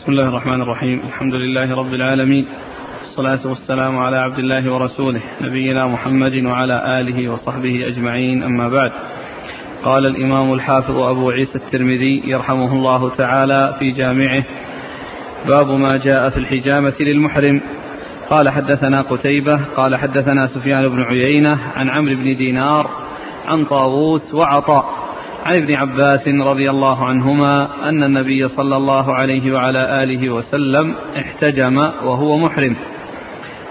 [0.00, 1.00] بسم الله الرحمن الرحيم.
[1.08, 2.46] الحمد لله رب العالمين.
[3.00, 8.42] والصلاة والسلام على عبد الله ورسوله نبينا محمد وعلى آله وصحبه أجمعين.
[8.42, 8.92] أما بعد
[9.84, 14.44] قال الإمام الحافظ أبو عيسى الترمذي يرحمه الله تعالى في جامعه
[15.48, 17.60] باب ما جاء في الحجامة للمحرم.
[18.30, 22.90] قال حدثنا قتيبة قال حدثنا سفيان بن عيينة عن عمرو بن دينار
[23.46, 24.99] عن طاووس وعطاء.
[25.50, 31.76] عن ابن عباس رضي الله عنهما أن النبي صلى الله عليه وعلى آله وسلم احتجم
[31.78, 32.76] وهو محرم.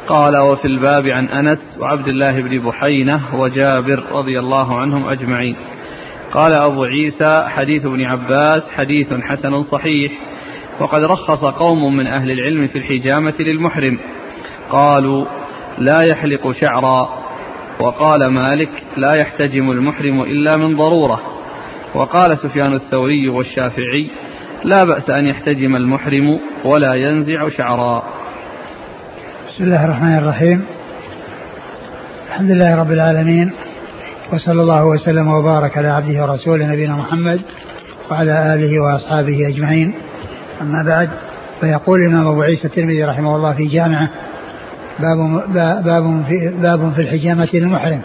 [0.07, 5.55] قال وفي الباب عن أنس وعبد الله بن بحينة وجابر رضي الله عنهم أجمعين.
[6.33, 10.11] قال أبو عيسى حديث ابن عباس حديث حسن صحيح
[10.79, 13.99] وقد رخص قوم من أهل العلم في الحجامة للمحرم.
[14.71, 15.25] قالوا
[15.77, 17.09] لا يحلق شعرا.
[17.79, 21.38] وقال مالك لا يحتجم المحرم إلا من ضرورة.
[21.95, 24.11] وقال سفيان الثوري والشافعي
[24.63, 28.03] لا بأس أن يحتجم المحرم ولا ينزع شعرا.
[29.47, 30.65] بسم الله الرحمن الرحيم.
[32.27, 33.51] الحمد لله رب العالمين
[34.33, 37.41] وصلى الله وسلم وبارك على عبده ورسوله نبينا محمد
[38.11, 39.93] وعلى آله وأصحابه أجمعين.
[40.61, 41.09] أما بعد
[41.61, 44.09] فيقول الإمام أبو عيسى الترمذي رحمه الله في جامعه
[44.99, 45.17] باب
[45.83, 48.01] باب في باب في الحجامة للمحرم.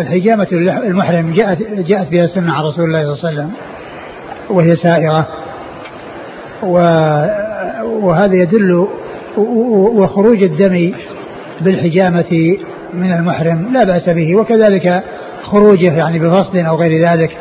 [0.00, 0.46] الحجامة
[0.86, 3.50] المحرم جاءت جاءت بها السنة عن رسول الله صلى الله عليه وسلم
[4.50, 5.26] وهي سائرة
[8.02, 8.86] وهذا يدل
[9.96, 10.92] وخروج الدم
[11.60, 12.56] بالحجامة
[12.94, 15.02] من المحرم لا بأس به وكذلك
[15.42, 17.36] خروجه يعني بفصل أو غير ذلك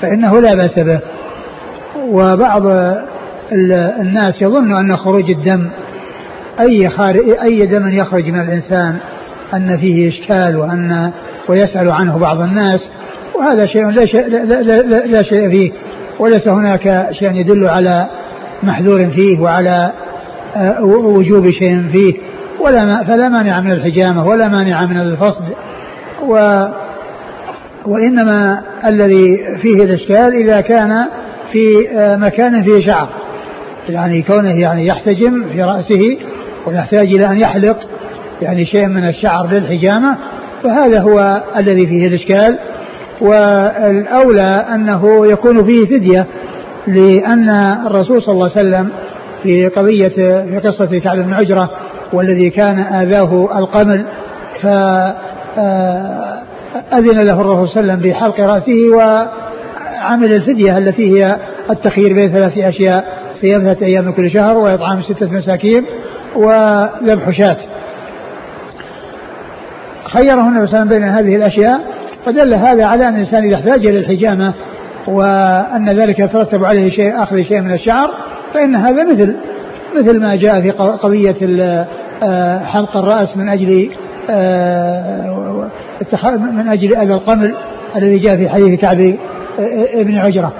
[0.00, 1.00] فإنه لا بأس به.
[2.08, 2.62] وبعض
[4.00, 5.68] الناس يظن أن خروج الدم
[6.60, 6.90] أي
[7.42, 8.96] أي دم يخرج من الإنسان
[9.54, 11.12] أن فيه إشكال وأن
[11.48, 12.88] ويسأل عنه بعض الناس
[13.34, 15.72] وهذا شيء لا شيء, لا, لا, لا, لا شيء فيه
[16.18, 18.06] وليس هناك شيء يدل على
[18.62, 19.92] محذور فيه وعلى
[20.56, 22.14] آه، وجوب شيء فيه
[22.60, 25.44] ولا فلا مانع من الحجامة ولا مانع من الفصد
[26.28, 26.64] و
[27.86, 31.04] وإنما الذي فيه الإشكال إذا كان
[31.52, 33.08] في آه، مكان فيه شعر
[33.88, 36.18] يعني كونه يعني يحتجم في رأسه
[36.66, 37.78] ويحتاج إلى أن يحلق
[38.42, 40.16] يعني شيء من الشعر للحجامة
[40.62, 42.58] فهذا هو الذي فيه الإشكال.
[43.20, 46.26] والأولى أنه يكون فيه فدية
[46.86, 47.48] لأن
[47.86, 48.90] الرسول صلى الله عليه وسلم
[49.42, 51.70] في قضية في قصة كعب بن عجرة
[52.12, 54.04] والذي كان آذاه القمل
[54.62, 54.86] فأذن
[57.26, 61.36] له الرسول صلى الله عليه وسلم بحلق رأسه وعمل الفدية التي هي
[61.70, 63.04] التخيير بين ثلاث أشياء
[63.40, 65.84] صيام ثلاثة أيام من كل شهر وإطعام ستة مساكين
[66.36, 67.56] وذبح شاة.
[70.08, 71.80] خيره النبي صلى الله عليه وسلم بين هذه الأشياء
[72.26, 74.54] فدل هذا على أن الإنسان إذا احتاج إلى الحجامة
[75.06, 78.10] وأن ذلك يترتب عليه شيء أخذ شيء من الشعر
[78.54, 79.36] فإن هذا مثل
[79.96, 81.36] مثل ما جاء في قضية
[82.22, 83.90] آه، حلق الرأس من أجل
[84.30, 85.68] آه،
[86.36, 87.54] من أجل أذى القمل
[87.96, 90.52] الذي جاء في حديث كعب آه، بن عجرة.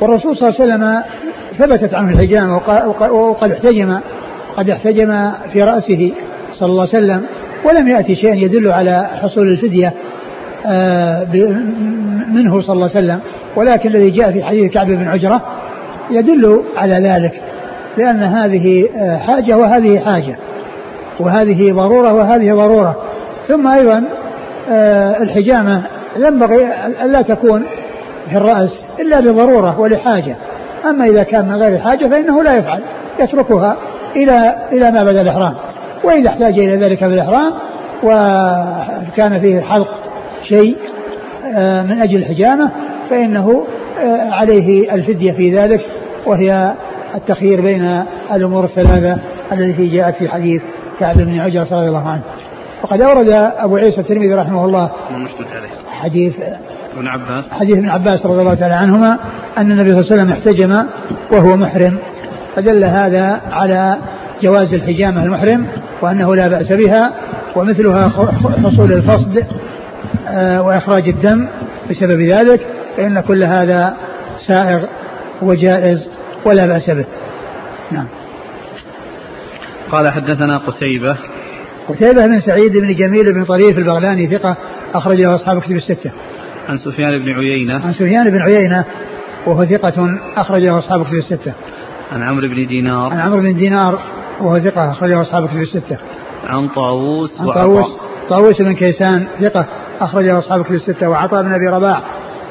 [0.00, 1.02] والرسول صلى الله عليه وسلم
[1.58, 2.60] ثبتت عنه الحجامة
[3.10, 3.98] وقد احتجم
[4.56, 6.12] قد احتجم في رأسه
[6.54, 7.24] صلى الله عليه وسلم
[7.64, 9.92] ولم يأتي شيء يدل على حصول الفدية
[10.66, 11.26] آه،
[12.32, 13.20] منه صلى الله عليه وسلم.
[13.56, 15.42] ولكن الذي جاء في حديث كعب بن عجرة
[16.10, 17.40] يدل على ذلك
[17.98, 20.36] لأن هذه آه، حاجة وهذه حاجة
[21.20, 22.96] وهذه ضرورة وهذه ضرورة.
[23.48, 24.04] ثم أيضا
[24.70, 25.82] آه، الحجامة
[26.16, 26.68] ينبغي
[27.04, 27.62] ألا تكون
[28.30, 28.70] في الرأس
[29.00, 30.36] إلا لضرورة ولحاجة.
[30.84, 32.80] أما إذا كان من غير حاجة فإنه لا يفعل
[33.20, 33.76] يتركها
[34.16, 35.54] إلى إلى ما بدا الإحرام.
[36.04, 37.52] وإذا احتاج إلى ذلك في الإحرام
[38.02, 39.88] وكان فيه حلق
[40.48, 40.76] شيء
[41.56, 42.70] آه، من أجل الحجامة
[43.10, 43.66] فإنه
[43.98, 45.86] آه، عليه الفدية في ذلك
[46.26, 46.74] وهي
[47.14, 49.18] التخيير بين الأمور الثلاثة
[49.52, 50.62] التي جاءت في حديث
[51.00, 52.22] كعب بن عجرة رضي الله عنه.
[52.82, 53.28] وقد أورد
[53.58, 54.90] أبو عيسى الترمذي رحمه الله
[55.90, 56.34] حديث
[56.96, 57.44] ابن عباس.
[57.50, 59.18] حديث ابن عباس رضي الله تعالى عنهما
[59.58, 60.86] أن النبي صلى الله عليه وسلم احتجم
[61.32, 61.98] وهو محرم
[62.56, 63.96] فدل هذا على
[64.42, 65.66] جواز الحجامة المحرم
[66.04, 67.12] وأنه لا بأس بها
[67.56, 68.08] ومثلها
[68.64, 69.44] حصول الفصد
[70.28, 71.48] آه، وإخراج الدم
[71.90, 72.60] بسبب ذلك
[72.96, 73.96] فإن كل هذا
[74.46, 74.84] سائغ
[75.42, 76.08] وجائز
[76.46, 77.04] ولا بأس به.
[77.92, 78.06] نعم.
[79.92, 81.16] قال حدثنا قتيبة.
[81.88, 84.56] قتيبة بن سعيد بن جميل بن طريف البغلاني ثقة
[84.94, 86.10] أخرج له أصحاب كتب الستة.
[86.68, 87.74] عن سفيان بن عيينة.
[87.86, 88.84] عن سفيان بن عيينة
[89.46, 91.52] وهو ثقة أخرج له أصحاب كتب الستة.
[92.12, 93.12] عن عمرو بن دينار.
[93.12, 93.98] عن عمرو بن دينار
[94.40, 95.98] وهو ثقة أخرجه أصحاب كتب الستة.
[96.46, 97.96] عن طاووس عن طاووس.
[98.28, 99.66] طاووس بن كيسان ثقة
[100.00, 101.08] أخرجه أصحاب كتب الستة.
[101.08, 102.00] وعطاء بن أبي رباح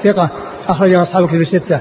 [0.04, 0.30] ثقة
[0.68, 1.80] أخرجه أصحاب كتب الستة.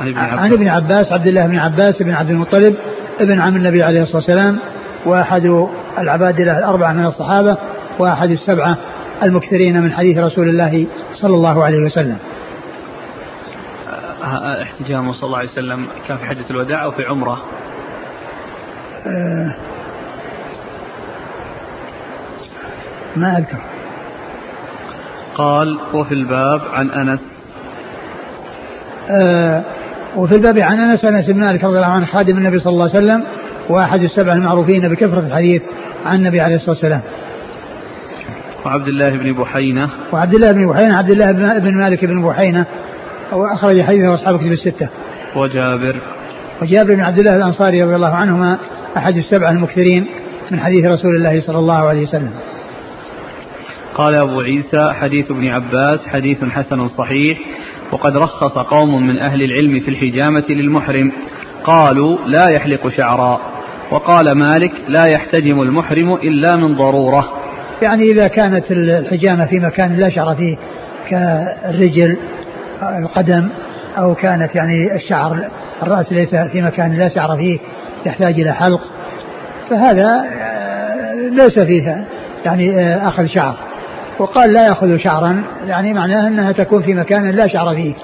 [0.00, 0.38] عن ابن عباس.
[0.38, 2.74] عن ابن عباس عبد الله بن عباس بن عبد المطلب
[3.20, 4.58] ابن عم النبي عليه الصلاة والسلام
[5.06, 5.66] وأحد
[5.98, 7.56] العبادلة الأربعة من الصحابة
[7.98, 8.78] وأحد السبعة
[9.22, 12.16] المكثرين من حديث رسول الله صلى الله عليه وسلم.
[14.62, 17.42] احتجامه صلى الله عليه وسلم كان في حجة الوداع أو في عمرة؟
[23.16, 23.58] ما أذكر.
[25.34, 27.20] قال وفي الباب عن أنس.
[29.10, 29.62] أه
[30.16, 32.98] وفي الباب عن أنس أنس بن مالك رضي الله عنه خادم النبي صلى الله عليه
[33.04, 33.24] وسلم
[33.68, 35.62] وأحد السبع المعروفين بكثرة الحديث
[36.06, 37.00] عن النبي عليه الصلاة والسلام.
[38.66, 39.88] وعبد الله بن بحينة.
[40.12, 42.66] وعبد الله بن بحينة عبد الله بن مالك بن بحينة
[43.32, 44.88] وأخرج حديثه أصحاب كتب الستة.
[45.36, 45.96] وجابر.
[46.62, 48.58] وجابر بن عبد الله الأنصاري رضي الله عنهما
[48.96, 50.06] أحد السبعة المكثرين
[50.50, 52.30] من حديث رسول الله صلى الله عليه وسلم.
[53.94, 57.38] قال أبو عيسى حديث ابن عباس حديث حسن صحيح
[57.92, 61.12] وقد رخص قوم من أهل العلم في الحجامة للمحرم
[61.64, 63.40] قالوا لا يحلق شعرا
[63.90, 67.32] وقال مالك لا يحتجم المحرم إلا من ضرورة.
[67.82, 70.56] يعني إذا كانت الحجامة في مكان لا شعر فيه
[71.08, 72.16] كالرجل
[72.82, 73.48] القدم
[73.98, 75.36] أو كانت يعني الشعر
[75.82, 77.58] الرأس ليس في مكان لا شعر فيه
[78.06, 78.80] يحتاج إلى حلق
[79.70, 82.04] فهذا آه، ليس فيه
[82.44, 83.54] يعني آه، أخذ شعر.
[84.18, 87.94] وقال لا يأخذ شعرا يعني معناه أنها تكون في مكان لا شعر فيه.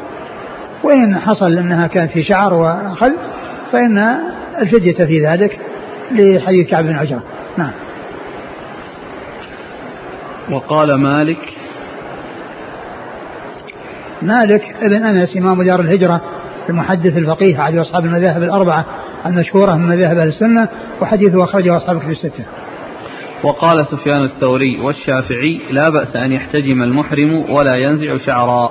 [0.83, 3.11] وإن حصل أنها كانت في شعر وأخذ
[3.73, 4.17] فإن
[4.59, 5.61] الفدية في ذلك
[6.11, 7.23] لحديث كعب بن عجرة.
[7.57, 7.71] نعم.
[10.51, 11.39] وقال مالك.
[14.23, 16.21] مالك ابن أنس إمام دار الهجرة
[16.69, 18.85] المحدث الفقيه أحد أصحاب المذاهب الأربعة.
[19.29, 20.69] المشهوره من مذاهب أهل السنة
[21.01, 22.45] وحديث أخرجه أصحاب الكتب الستة.
[23.43, 28.71] وقال سفيان الثوري والشافعي لا بأس أن يحتجم المحرم ولا ينزع شعرا.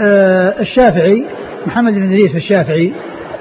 [0.00, 1.26] آه الشافعي
[1.66, 2.92] محمد بن إدريس الشافعي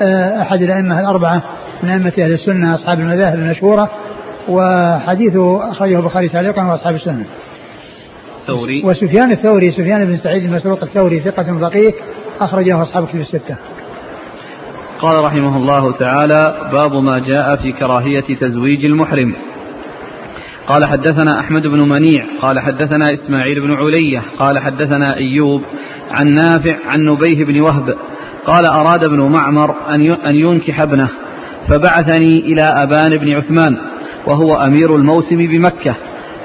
[0.01, 1.41] آه أحد الأئمة الأربعة
[1.83, 3.89] من أئمة أهل السنة أصحاب المذاهب المشهورة
[4.50, 7.25] وحديثه أخرجه البخاري تعليقا وأصحاب السنة.
[8.41, 11.94] الثوري وسفيان الثوري سفيان بن سعيد المسروق الثوري ثقة فقيه
[12.39, 13.56] أخرجه أصحاب كتب الستة.
[15.01, 19.33] قال رحمه الله تعالى باب ما جاء في كراهية تزويج المحرم.
[20.68, 25.62] قال حدثنا أحمد بن منيع قال حدثنا إسماعيل بن علية قال حدثنا أيوب
[26.12, 27.95] عن نافع عن نبيه بن وهب
[28.45, 29.75] قال أراد ابن معمر
[30.25, 31.09] أن ينكح ابنه
[31.68, 33.77] فبعثني إلى أبان بن عثمان
[34.27, 35.95] وهو أمير الموسم بمكة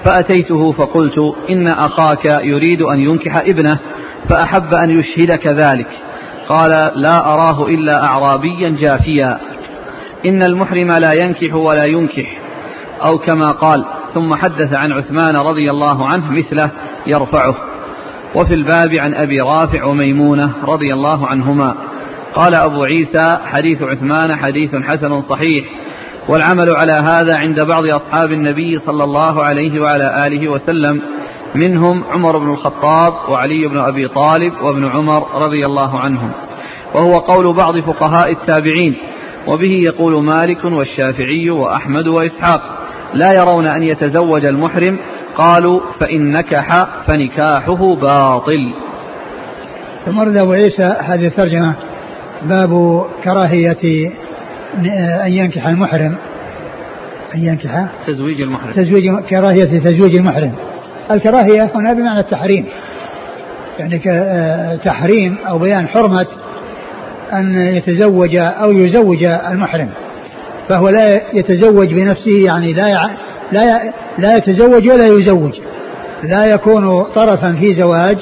[0.05, 3.79] فأتيته فقلت إن أخاك يريد أن ينكح ابنه
[4.29, 5.89] فأحب أن يشهدك ذلك.
[6.49, 9.39] قال لا أراه إلا أعرابيا جافيا.
[10.27, 12.39] إن المحرم لا ينكح ولا ينكح.
[13.03, 13.85] أو كما قال
[14.15, 16.71] ثم حدث عن عثمان رضي الله عنه مثله
[17.07, 17.55] يرفعه.
[18.35, 21.75] وفي الباب عن أبي رافع وميمونة رضي الله عنهما.
[22.35, 25.65] قال أبو عيسى حديث عثمان حديث حسن صحيح.
[26.29, 31.03] والعمل على هذا عند بعض أصحاب النبي صلى الله عليه وعلى آله وسلم.
[31.57, 36.33] منهم عمر بن الخطاب وعلي بن أبي طالب وابن عمر رضي الله عنهم.
[36.95, 38.97] وهو قول بعض فقهاء التابعين
[39.47, 42.63] وبه يقول مالك والشافعي وأحمد وإسحاق
[43.15, 44.99] لا يرون أن يتزوج المحرم
[45.37, 48.73] قالوا فإن نكح فنكاحه باطل.
[50.07, 51.75] ثم أبو عيسى هذه الترجمة
[52.43, 54.13] باب كراهية
[55.25, 56.17] أن ينكح المحرم.
[57.35, 58.73] أن ينكح تزويج المحرم.
[58.73, 60.53] تزويج كراهية تزويج المحرم.
[61.11, 62.65] الكراهية هنا بمعنى التحريم.
[63.79, 63.99] يعني
[64.85, 66.27] تحريم أو بيان حرمة
[67.33, 69.89] أن يتزوج أو يزوج المحرم.
[70.69, 73.11] فهو لا يتزوج بنفسه يعني لا
[73.53, 75.53] لا لا يتزوج ولا يزوج.
[76.23, 78.19] لا يكون طرفا في زواج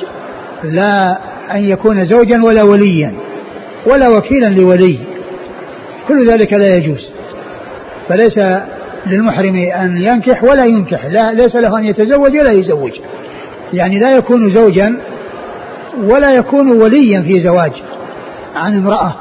[0.64, 1.18] لا
[1.54, 3.12] أن يكون زوجا ولا وليا
[3.86, 4.98] ولا وكيلا لولي.
[6.08, 7.10] كل ذلك لا يجوز.
[8.08, 8.38] فليس
[9.06, 11.04] للمحرم أن ينكح ولا ينكح.
[11.04, 12.92] لا ليس له أن يتزوج ولا يزوج.
[13.72, 14.96] يعني لا يكون زوجا
[16.02, 17.72] ولا يكون وليا في زواج
[18.56, 19.14] عن امرأة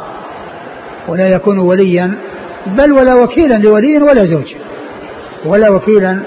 [1.07, 2.13] ولا يكون وليا
[2.67, 4.53] بل ولا وكيلا لولي ولا زوج.
[5.45, 6.19] ولا وكيلا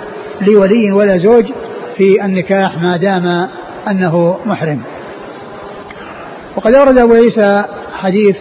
[0.47, 1.45] لولي ولا زوج
[1.97, 3.49] في النكاح ما دام
[3.91, 4.83] أنه محرم.
[6.57, 8.37] وقد أورد أبو عيسى حديث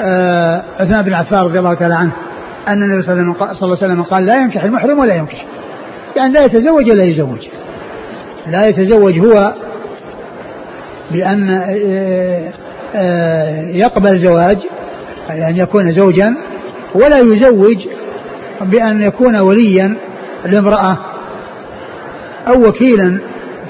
[0.00, 2.12] آه، عثمان بن عفان رضي الله تعالى عنه
[2.68, 5.46] أن النبي صلى الله عليه وسلم قال لا ينكح المحرم ولا ينكح.
[6.16, 7.48] يعني لا يتزوج ولا يزوج.
[8.46, 9.54] لا يتزوج هو
[11.10, 12.52] بأن آه،
[12.94, 14.58] آه، يقبل زواج
[15.30, 16.34] أن يكون زوجا
[16.94, 17.88] ولا يزوج
[18.60, 19.96] بأن يكون وليا
[20.44, 20.96] لامرأة
[22.48, 23.18] أو وكيلا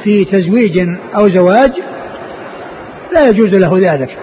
[0.05, 1.73] في تزويج أو زواج
[3.13, 4.17] لا يجوز له ذلك.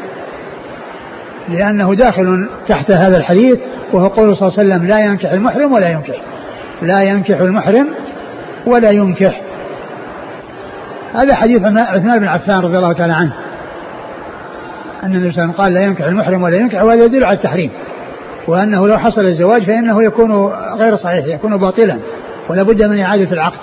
[1.49, 3.59] لأنه داخل تحت هذا الحديث
[3.95, 6.15] وهو قول صلى الله عليه وسلم لا ينكح المحرم ولا ينكح.
[6.81, 7.87] لا ينكح المحرم
[8.65, 9.41] ولا ينكح.
[11.13, 13.33] هذا حديث عثمان بن عفان رضي الله تعالى عنه.
[15.03, 17.37] أن النبي صلى الله عليه وسلم قال لا ينكح المحرم ولا ينكح وهذا يدل على
[17.37, 17.71] التحريم.
[18.47, 20.31] وأنه لو حصل الزواج فإنه يكون
[20.79, 21.97] غير صحيح يكون باطلا.
[22.49, 23.59] ولا بد من إعادة العقد.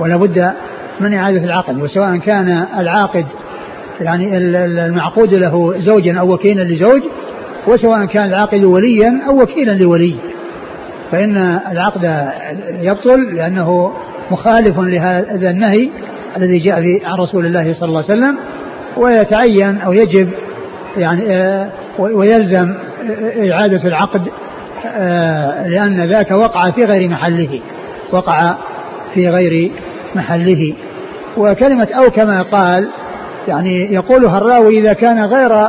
[0.00, 0.52] ولا بد
[1.00, 1.82] من إعادة العقد.
[1.82, 3.26] وسواء كان العاقد
[4.00, 7.02] يعني المعقود له زوجا أو وكيلا لزوج
[7.66, 10.16] وسواء كان العاقد وليا أو وكيلا لولي.
[11.12, 12.30] فإن العقد
[12.80, 13.92] يبطل لأنه
[14.30, 15.88] مخالف لهذا النهي
[16.36, 18.36] الذي جاء عن رسول الله صلى الله عليه وسلم
[18.96, 20.28] ويتعين أو يجب
[20.96, 21.68] يعني آه،
[21.98, 22.74] ويلزم
[23.50, 24.28] إعادة العقد
[24.86, 27.60] آه، لأن ذاك وقع في غير محله
[28.12, 28.54] وقع
[29.14, 29.70] في غير
[30.14, 30.72] محله.
[31.36, 32.88] وكلمة أو كما قال
[33.48, 35.68] يعني يقولها الراوي إذا كان غير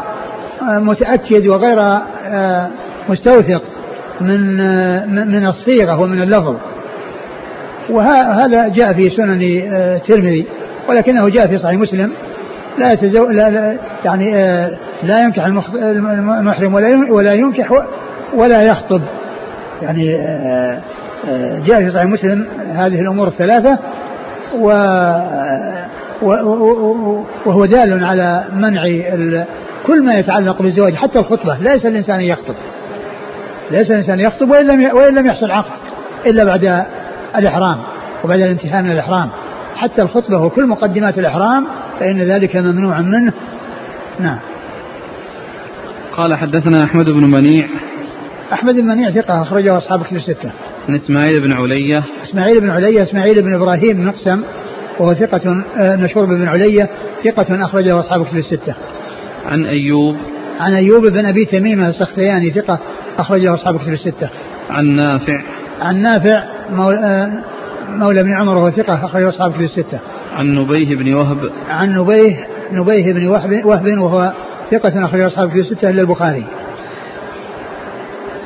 [0.61, 1.99] متأكد وغير
[3.09, 3.61] مستوثق
[4.21, 4.57] من
[5.27, 6.55] من الصيغة ومن اللفظ.
[7.89, 10.45] وهذا جاء في سنن الترمذي
[10.89, 12.11] ولكنه جاء في صحيح مسلم.
[12.77, 14.71] لا يتزو لا, يعني آه
[15.03, 17.83] لا ينكح المحرم ولا ولا ينكح
[18.33, 19.01] ولا يخطب.
[19.81, 20.79] يعني آه
[21.29, 23.77] آه جاء في صحيح مسلم هذه الأمور الثلاثة
[24.59, 24.67] و
[27.45, 28.83] وهو دال على منع
[29.85, 32.55] كل ما يتعلق بالزواج حتى الخطبة ليس الإنسان ان يخطب.
[33.71, 35.71] ليس الإنسان يخطب وإن لم وإن لم يحصل عقد
[36.25, 36.85] إلا بعد
[37.35, 37.77] الإحرام
[38.23, 39.29] وبعد الانتهاء من الإحرام.
[39.75, 41.65] حتى الخطبة وكل مقدمات الإحرام
[41.99, 43.33] فإن ذلك ممنوع منه.
[44.19, 44.39] نعم.
[46.17, 47.67] قال حدثنا أحمد بن منيع.
[48.53, 50.51] أحمد بن منيع ثقة أخرجه أصحاب كتب الستة.
[50.89, 52.03] عن إسماعيل بن علية.
[52.23, 54.43] إسماعيل بن علية إسماعيل بن إبراهيم مقسم
[54.99, 56.89] وهو ثقة آه، مشهور بن علية
[57.23, 58.75] ثقة أخرجه أصحاب كتب الستة.
[59.45, 60.15] عن أيوب.
[60.59, 62.79] عن أيوب بن أبي تميمة السختياني ثقة
[63.17, 64.29] أخرجه أصحاب كتب الستة.
[64.69, 65.41] عن نافع.
[65.81, 67.31] عن نافع مولى, آه،
[67.89, 69.99] مولى بن عمر وهو ثقة أخرجه أصحاب كتب الستة.
[70.37, 71.51] عن نبيه بن وهب.
[71.69, 74.31] عن نبيه نبيه بن وهب, وهب وهو
[74.71, 76.43] ثقة أخرج أصحاب في الستة إلا البخاري.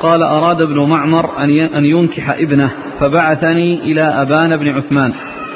[0.02, 1.30] قال أراد ابن معمر
[1.78, 2.70] أن ينكح ابنه
[3.00, 5.12] فبعثني إلى أبان بن عثمان.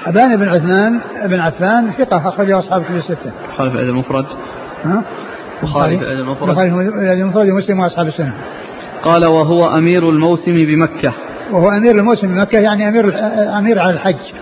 [0.07, 3.33] أبان بن عثمان بن عفان ثقة أخرج أصحاب في الستة.
[3.57, 4.25] خالف الأدب المفرد.
[4.85, 5.03] ها؟
[5.63, 6.49] بخاري في الأدب المفرد.
[6.51, 6.77] بخاري في
[7.13, 8.35] المفرد ومسلم وأصحاب السنة.
[9.05, 11.13] قال وهو أمير الموسم بمكة.
[11.53, 13.15] وهو أمير الموسم بمكة يعني أمير
[13.59, 14.33] أمير على الحج.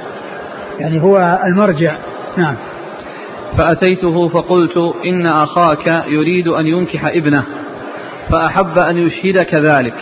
[0.81, 1.95] يعني هو المرجع.
[2.37, 2.55] نعم.
[3.59, 7.45] فأتيته فقلت إن أخاك يريد أن ينكح ابنه
[8.31, 9.95] فأحب أن يشهدك ذلك.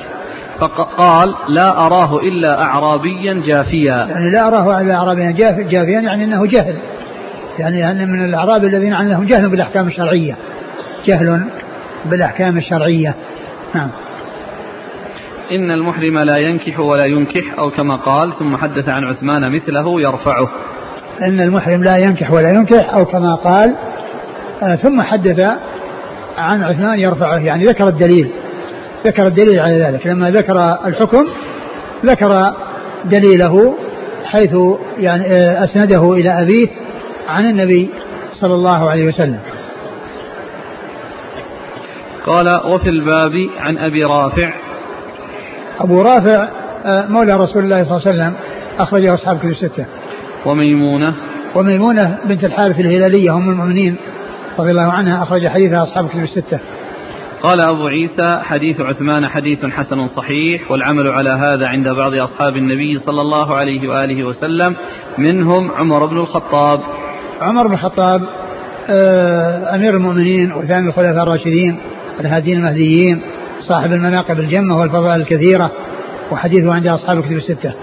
[0.60, 4.06] فقال لا أراه إلا أعرابيا جافيا.
[4.10, 5.30] يعني لا أراه إلا أعرابيا.
[5.70, 6.74] جافيا يعني أنه جهل.
[7.58, 10.36] يعني أن من الأعراب الذين عندهم جهل بالأحكام الشرعية.
[11.06, 11.40] جهل
[12.04, 13.14] بالأحكام الشرعية.
[13.74, 13.88] نعم.
[15.52, 20.48] إن المحرم لا ينكح ولا ينكح أو كما قال ثم حدث عن عثمان مثله يرفعه.
[21.22, 23.74] إن المحرم لا ينكح ولا ينكح أو كما قال
[24.62, 25.40] آه ثم حدث
[26.38, 27.38] عن عثمان يرفعه.
[27.38, 28.30] يعني ذكر الدليل.
[29.06, 30.06] ذكر الدليل على ذلك.
[30.06, 31.26] لما ذكر الحكم
[32.06, 32.52] ذكر
[33.04, 33.74] دليله
[34.24, 34.56] حيث
[34.98, 36.68] يعني آه أسنده إلى أبيه
[37.28, 37.90] عن النبي
[38.32, 39.38] صلى الله عليه وسلم.
[42.26, 44.54] قال وفي الباب عن أبي رافع.
[45.80, 46.48] أبو رافع
[46.84, 48.34] آه، مولى رسول الله صلى الله عليه وسلم
[48.78, 49.86] أخرجه أصحاب كتب الستة.
[50.46, 51.14] وميمونة.
[51.54, 53.96] وميمونة بنت الحارث الهلالية أم المؤمنين
[54.58, 56.60] رضي الله عنها أخرج حديثها أصحاب كتب الستة.
[57.42, 62.98] قال أبو عيسى حديث عثمان حديث حسن صحيح والعمل على هذا عند بعض أصحاب النبي
[62.98, 64.76] صلى الله عليه وآله وسلم
[65.18, 66.80] منهم عمر بن الخطاب.
[67.40, 68.22] عمر بن الخطاب
[68.88, 71.78] آه، أمير المؤمنين وثاني الخلفاء الراشدين
[72.22, 73.20] الهادين المهديين
[73.60, 75.70] صاحب المناقب الجمة والفضائل الكثيرة
[76.30, 77.74] وحديثه عند أصحاب الكتب الستة.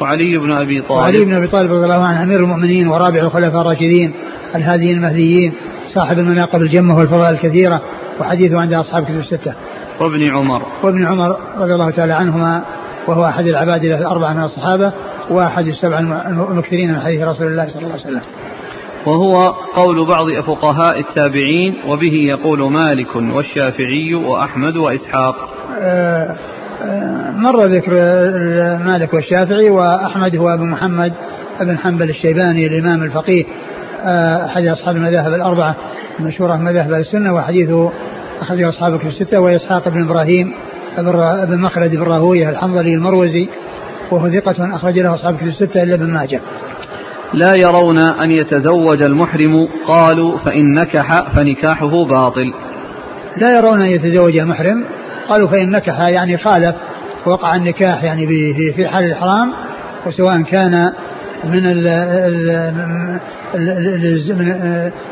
[0.00, 1.00] وعلي بن أبي طالب.
[1.00, 4.12] وعلي بن أبي طالب رضي الله عنه أمير المؤمنين ورابع الخلفاء الراشدين
[4.54, 5.52] الهاديين المهديين
[5.94, 7.80] صاحب المناقب الجمة والفضائل الكثيرة
[8.20, 9.54] وحديثه عند أصحاب الكتب الستة.
[10.00, 10.62] وابن عمر.
[10.82, 12.62] وابن عمر رضي الله تعالى عنهما
[13.06, 14.92] وهو أحد العباد الأربعة من الصحابة
[15.30, 18.20] وأحد السبع المكثرين من حديث رسول الله صلى الله عليه وسلم.
[19.06, 25.34] وهو قول بعض فقهاء التابعين وبه يقول مالك والشافعي وأحمد وإسحاق
[25.80, 26.36] آه،
[26.82, 27.92] آه، مر ذكر
[28.84, 31.12] مالك والشافعي وأحمد هو أبو محمد
[31.60, 33.44] بن حنبل الشيباني الإمام الفقيه
[34.04, 35.76] آه، أحد أصحاب المذاهب الأربعة
[36.20, 37.92] المشهورة مذاهب السنة وحديثه
[38.40, 40.52] أخرجه أصحاب في الستة وإسحاق بن إبراهيم
[41.48, 43.48] بن مخلد بن راهوية الحنظلي المروزي
[44.10, 46.40] وهو ثقة أخرج له أصحاب في الستة إلا ابن ماجه.
[47.34, 49.68] لا يرون أن يتزوج المحرم.
[49.86, 52.52] قالوا فإن نكح فنكاحه باطل.
[53.36, 54.84] لا يرون أن يتزوج المحرم.
[55.28, 56.74] قالوا فإن نكح يعني خالف.
[57.26, 58.26] وقع النكاح يعني
[58.76, 59.52] في حال الإحرام
[60.06, 60.92] وسواء كان
[61.44, 61.66] من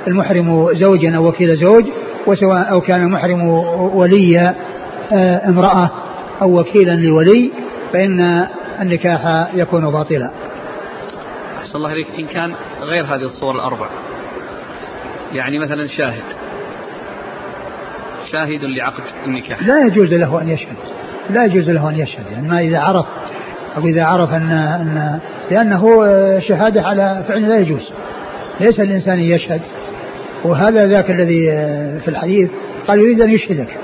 [0.07, 1.85] المحرم زوجا أو وكيل زوج
[2.27, 3.49] وسواء أو كان المحرم
[3.95, 4.55] ولي
[5.13, 5.91] آه، امرأة
[6.43, 7.51] أو وكيلا لولي
[7.93, 8.47] فإن
[8.81, 10.31] النكاح يكون باطلا.
[11.69, 13.89] أحسن الله إليك إن كان غير هذه الصور الأربع.
[15.33, 16.23] يعني مثلا شاهد.
[18.33, 19.63] شاهد لعقد النكاح.
[19.63, 20.77] لا يجوز له أن يشهد.
[21.31, 22.33] لا يجوز له أن يشهد.
[22.33, 23.07] يعني ما إذا عرف
[23.77, 25.21] أو إذا عرف أن أن
[25.51, 25.85] لأنه
[26.49, 27.91] شهادة على فعل لا يجوز.
[28.61, 29.63] ليس الإنسان يشهد.
[30.45, 31.47] وهذا ذاك الذي
[32.01, 32.51] في الحديث
[32.89, 33.77] قال يريد أن يشهدك.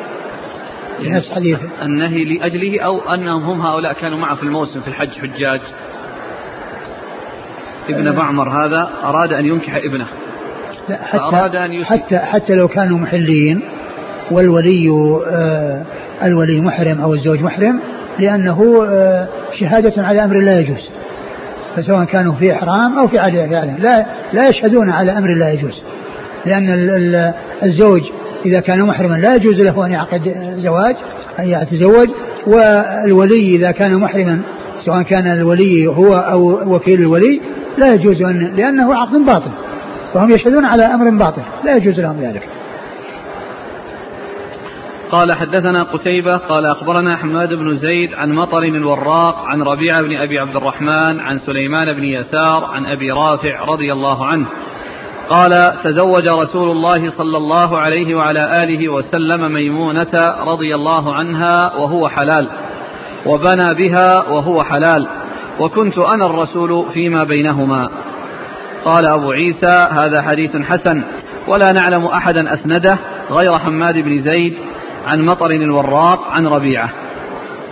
[1.03, 5.11] في نفس حديث النهي لأجله أو أنهم هم هؤلاء كانوا معه في الموسم في الحج
[5.11, 5.61] حجاج.
[7.89, 10.07] ابن بعمر هذا أراد أن ينكح ابنه.
[10.89, 13.61] لا حتى أراد أن حتى حتى لو كانوا محلين
[14.31, 14.89] والولي
[15.33, 15.83] آه
[16.23, 17.81] الولي محرم أو الزوج محرم
[18.19, 20.91] لأنه آه شهادة على أمر لا يجوز.
[21.77, 23.37] فسواء كانوا في إحرام أو في عدم
[23.79, 25.83] لا لا يشهدون على أمر لا يجوز.
[26.47, 26.69] لأن
[27.63, 28.03] الزوج
[28.47, 30.97] إذا كان محرما لا يجوز له أن يعقد زواج
[31.39, 32.09] أن يتزوج.
[32.47, 34.41] والولي إذا كان محرما
[34.85, 37.41] سواء كان الولي هو أو وكيل الولي
[37.79, 39.51] لا يجوز أن لأنه عقد باطل.
[40.15, 41.43] وهم يشهدون على أمر باطل.
[41.65, 42.49] لا يجوز لهم ذلك.
[45.11, 50.39] قال حدثنا قتيبة قال أخبرنا حماد بن زيد عن مطر الوراق عن ربيعة بن أبي
[50.39, 54.47] عبد الرحمن عن سليمان بن يسار عن أبي رافع رضي الله عنه.
[55.31, 62.09] قال تزوج رسول الله صلى الله عليه وعلى آله وسلم ميمونة رضي الله عنها وهو
[62.09, 62.49] حلال.
[63.27, 65.07] وبنى بها وهو حلال.
[65.61, 67.89] وكنت أنا الرسول فيما بينهما.
[68.85, 71.03] قال أبو عيسى هذا حديث حسن
[71.49, 72.99] ولا نعلم أحدا أسنده
[73.31, 74.55] غير حماد بن زيد
[75.07, 76.89] عن مطر الوراق عن ربيعة.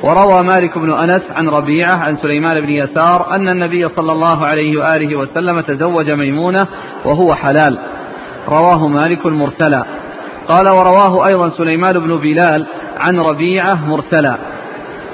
[0.03, 4.81] وروى مالك بن أنس عن ربيعة عن سليمان بن يسار أن النبي صلى الله عليه
[4.81, 6.67] وآله وسلم تزوج ميمونة
[7.05, 7.79] وهو حلال.
[8.49, 9.85] رواه مالك مرسلا.
[10.49, 12.67] قال ورواه أيضا سليمان بن بلال
[12.99, 14.37] عن ربيعة مرسلا.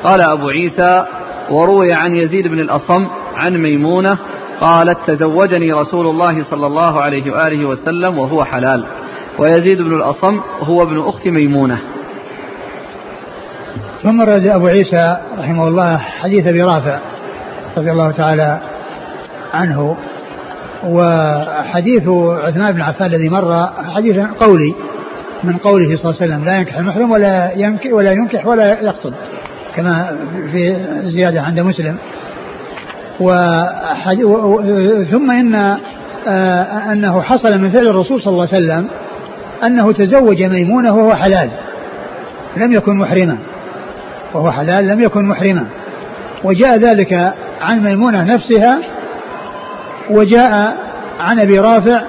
[0.04, 1.06] قال أبو عيسى
[1.50, 4.18] وروي عن يزيد بن الأصم عن ميمونة
[4.60, 8.84] قالت تزوجني رسول الله صلى الله عليه وآله وسلم وهو حلال.
[9.38, 11.78] ويزيد بن الأصم هو ابن أخت ميمونة.
[14.02, 16.98] ثم رد أبو عيسى رحمه الله حديث أبي رافع
[17.76, 18.60] رضي الله تعالى
[19.54, 19.96] عنه.
[20.84, 22.08] وحديث
[22.44, 24.74] عثمان بن عفان الذي مر حديث قولي
[25.44, 29.12] من قوله صلى الله عليه وسلم لا ينكح المحرم ولا ينكح ولا ينكح ولا يخطب
[29.78, 30.16] كما
[30.52, 31.96] في زيادة عند مسلم.
[35.10, 35.76] ثم إن
[36.28, 38.88] آه، أنه حصل من فعل الرسول صلى الله عليه وسلم
[39.64, 41.50] أنه تزوج ميمونة وهو حلال.
[42.56, 43.38] لم يكن محرما.
[44.34, 45.64] وهو حلال لم يكن محرما.
[46.44, 48.78] وجاء ذلك عن ميمونة نفسها
[50.10, 50.76] وجاء
[51.20, 52.02] عن أبي رافع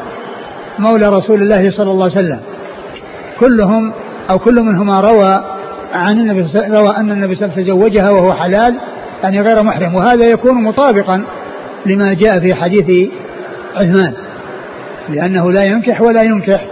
[0.80, 2.40] مولى رسول الله صلى الله عليه وسلم.
[3.40, 3.94] كلهم
[4.30, 5.44] أو كل منهما روى
[5.94, 8.76] عن النبي روى أن النبي صلى الله عليه وسلم تزوجها وهو حلال
[9.24, 11.24] يعني غير محرم وهذا يكون مطابقا
[11.86, 13.12] لما جاء في حديث
[13.76, 14.14] عثمان
[15.10, 16.66] لأنه لا ينكح ولا ينكح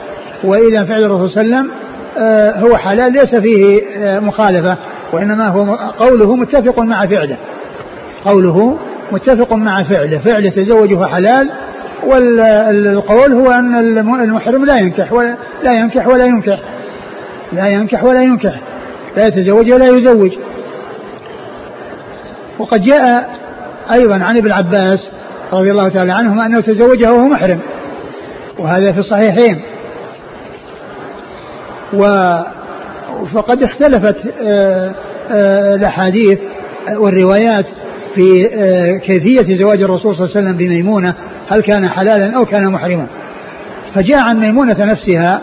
[0.43, 4.77] وإذا فعل الرسول صلى الله عليه وسلم آه، هو حلال ليس فيه آه، مخالفة
[5.13, 7.37] وإنما هو قوله متفق مع فعله.
[8.25, 8.77] قوله
[9.11, 11.49] متفق مع فعله فعل تزوجه حلال
[12.03, 16.59] والقول هو أن المحرم لا ينكح ولا لا ينكح ولا ينكح
[17.53, 18.59] لا ينكح ولا ينكح.
[19.17, 20.31] لا يتزوج ولا يزوج.
[22.59, 23.29] وقد جاء
[23.91, 25.09] أيضا عن ابن عباس
[25.53, 27.59] رضي الله تعالى عنهما أنه تزوجها وهو محرم
[28.59, 29.61] وهذا في الصحيحين.
[31.93, 32.03] و
[33.33, 34.91] فقد اختلفت آه،
[35.31, 36.39] آه، الأحاديث
[36.95, 37.65] والروايات
[38.15, 41.13] في آه، كيفية زواج الرسول صلى الله عليه وسلم بميمونة
[41.49, 43.07] هل كان حلالا أو كان محرما.
[43.95, 45.41] فجاء عن ميمونة نفسها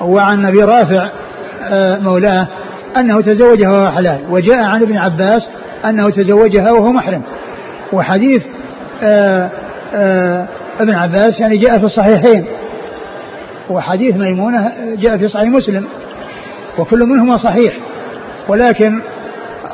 [0.00, 1.08] وعن أبي رافع
[2.02, 2.46] مولاه
[2.96, 5.48] أنه تزوجها وهو حلال وجاء عن ابن عباس
[5.84, 7.22] أنه تزوجها وهو محرم.
[7.92, 8.42] وحديث
[10.80, 12.44] ابن عباس يعني جاء في الصحيحين.
[13.70, 15.84] وحديث ميمونة جاء في صحيح مسلم.
[16.78, 17.74] وكل منهما صحيح.
[18.48, 19.00] ولكن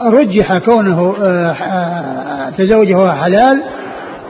[0.03, 3.63] رجح كونه آه، آه، تزوجه حلال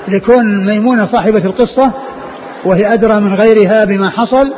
[0.08, 1.90] لكون ميمونة صاحبة القصة
[2.64, 4.52] وهي أدرى من غيرها بما حصل.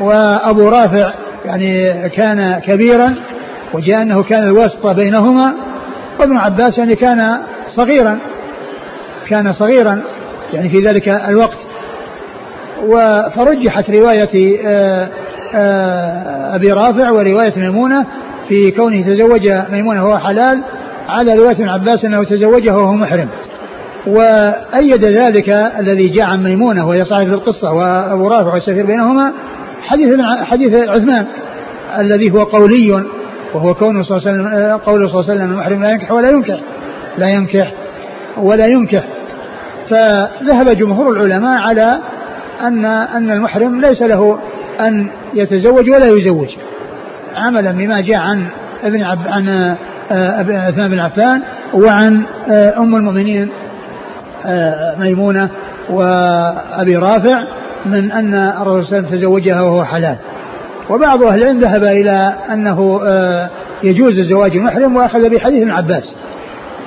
[0.00, 1.12] وأبو رافع
[1.44, 3.14] يعني كان كبيرا.
[3.74, 5.54] وجاء أنه كان الواسطة بينهما
[6.20, 7.38] وابن عباس يعني كان
[7.76, 8.18] صغيرا
[9.28, 10.00] كان صغيرا
[10.52, 11.58] يعني في ذلك الوقت.
[13.36, 15.08] فرجحت رواية آه،
[16.54, 18.06] أبي رافع ورواية ميمونة
[18.48, 20.60] في كونه تزوج ميمونة وهو حلال
[21.08, 23.28] على رواية ابن عباس أنه تزوجها وهو محرم.
[24.06, 29.32] وأيد ذلك الذي جاء عن ميمونة وهي صاحبة القصة وأبو رافع والسفير بينهما
[29.82, 31.26] حديث حديث عثمان
[31.98, 33.04] الذي هو قولي
[33.54, 36.30] وهو كونه صلى الله عليه وسلم قوله صلى الله عليه وسلم المحرم لا ينكح ولا
[36.30, 36.58] ينكح.
[37.18, 37.72] لا ينكح
[38.36, 39.04] ولا ينكح.
[39.90, 41.98] فذهب جمهور العلماء على
[42.60, 44.38] أن أن المحرم ليس له
[44.80, 46.48] أن يتزوج ولا يزوج.
[47.36, 48.46] عملا بما جاء عن
[48.84, 49.76] ابن عب عن
[50.10, 51.42] آه، عثمان بن عفان
[51.74, 53.48] وعن آه، أم المؤمنين
[54.46, 55.48] آه، ميمونة
[55.90, 57.44] وأبي رافع
[57.86, 60.16] من أن الرسول صلى الله عليه وسلم تزوجها وهو حلال.
[60.90, 63.00] وبعض أهل العلم ذهب إلى أنه
[63.82, 66.14] يجوز الزواج المحرم وأخذ بحديث ابن عباس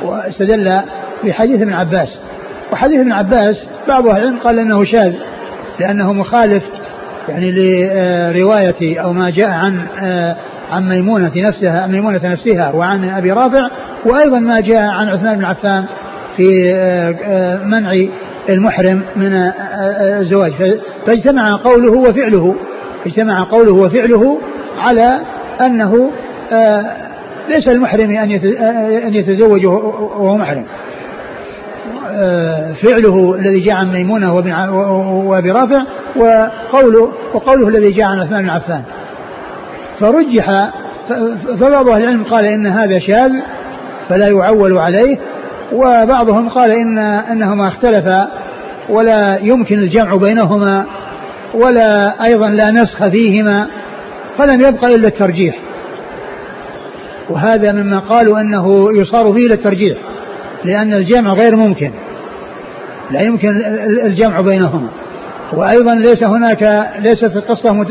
[0.04, 0.82] واستدل
[1.24, 2.18] بحديث ابن عباس.
[2.72, 3.56] وحديث ابن عباس
[3.88, 5.14] بعض أهل العلم قال أنه شاذ
[5.80, 6.64] لأنه مخالف
[7.30, 9.80] يعني لرواية أو ما جاء عن
[10.72, 13.70] عن ميمونة نفسها ميمونة نفسها وعن أبي رافع
[14.06, 15.86] وأيضا ما جاء عن عثمان بن عفان
[16.38, 16.44] في
[17.66, 17.92] منع
[18.50, 19.34] المحرم من
[20.02, 20.52] الزواج.
[21.06, 22.56] فاجتمع قوله وفعله.
[23.08, 24.38] اجتمع قوله وفعله
[24.80, 25.20] على
[25.62, 26.12] أنه
[27.50, 30.66] ليس المحرم أن يتزوج وهو محرم.
[32.84, 34.36] فعله الذي جاء عن ميمونة
[35.30, 35.84] وأبي رافع
[36.16, 38.82] وقوله وقوله الذي جاء عن عثمان بن عفان.
[40.00, 40.70] فرجح
[41.60, 43.32] فبعض أهل العلم قال إن هذا شاذ
[44.10, 45.18] فلا يعول عليه
[45.74, 46.98] وبعضهم قال ان
[47.32, 48.28] إنهما اختلفا
[48.90, 50.86] ولا يمكن الجمع بينهما.
[51.54, 53.68] ولا أيضا لا نسخ فيهما
[54.38, 55.56] فلم يبقى إلا الترجيح.
[57.30, 59.98] وهذا مما قالوا أنه يصار فيه إلى الترجيح
[60.66, 61.92] لأن الجمع غير ممكن.
[63.12, 63.50] لا يمكن
[64.06, 64.88] الجمع بينهما.
[65.54, 67.86] وأيضا ليس هناك ليست القصة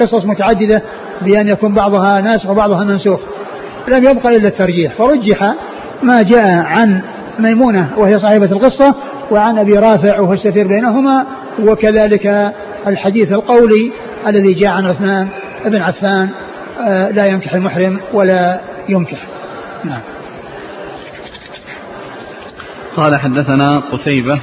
[0.00, 0.82] قصص متعددة
[1.22, 3.20] بأن يكون بعضها ناسخ وبعضها منسوخ.
[3.88, 4.92] لم يبقى إلا الترجيح.
[4.94, 5.54] فرجح
[6.02, 7.00] ما جاء عن
[7.38, 8.94] ميمونة وهي صاحبة القصة
[9.30, 11.26] وعن أبي رافع وهو السفير بينهما
[11.60, 12.52] وكذلك
[12.86, 13.92] الحديث القولي
[14.26, 15.28] الذي جاء عن عثمان
[15.64, 16.28] بن عفان
[16.80, 19.26] آه، لا ينكح المحرم ولا ينكح
[19.84, 20.00] نعم.
[22.96, 24.40] قال حدثنا قتيبة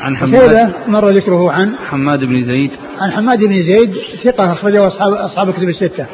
[0.00, 2.70] عن حماد مر ذكره عن حماد بن زيد.
[3.00, 6.06] عن حماد بن زيد ثقة أخرجه أصحاب أصحاب الكتب الستة.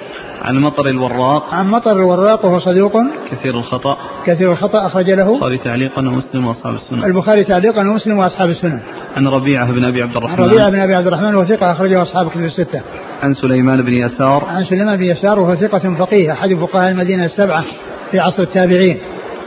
[0.46, 1.54] عن مطر الوراق.
[1.54, 2.92] عن مطر الوراق وهو صديق
[3.30, 3.96] كثير الخطأ.
[4.26, 5.32] كثير الخطأ أخرج له.
[5.32, 8.80] البخاري تعليقا ومسلم وأصحاب السنن البخاري تعليقا ومسلم وأصحاب السنن
[9.16, 10.44] عن ربيعة بن أبي عبد الرحمن.
[10.44, 12.80] عن ربيعة بن أبي عبد الرحمن وهو ثقة أخرجه أصحاب الكتب الستة.
[13.22, 14.44] عن سليمان بن يسار.
[14.48, 17.64] عن سليمان بن يسار وهو ثقة فقيه أحد فقهاء المدينة السبعة
[18.10, 18.98] في عصر التابعين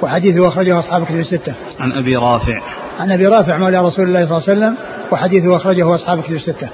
[0.02, 1.54] وحديثه أخرجه أصحاب الكتب الستة.
[1.80, 2.62] عن أبي رافع.
[3.00, 4.76] عن أبي رافع مولى رسول الله صلى الله عليه وسلم
[5.12, 6.70] وحديثه أخرجه أصحاب كتب الستة.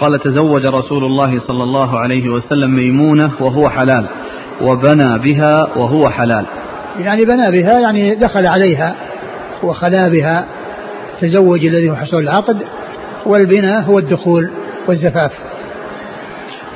[0.00, 4.06] قال تزوج رسول الله صلى الله عليه وسلم ميمونة وهو حلال
[4.62, 6.44] وبنى بها وهو حلال.
[7.00, 8.94] يعني بنى بها يعني دخل عليها
[9.62, 10.44] وخلا بها
[11.20, 12.56] تزوج الذي هو حصول العقد
[13.26, 14.50] والبناء هو الدخول
[14.88, 15.32] والزفاف.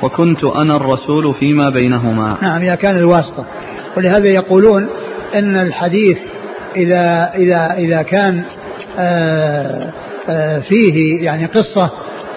[0.03, 2.37] وكنت أنا الرسول فيما بينهما.
[2.41, 3.45] نعم إذا كان الواسطة.
[3.97, 4.87] ولهذا يقولون
[5.35, 6.17] أن الحديث
[6.75, 8.43] إذا إذا إذا كان
[8.97, 9.89] آه،
[10.29, 11.89] آه، فيه يعني قصة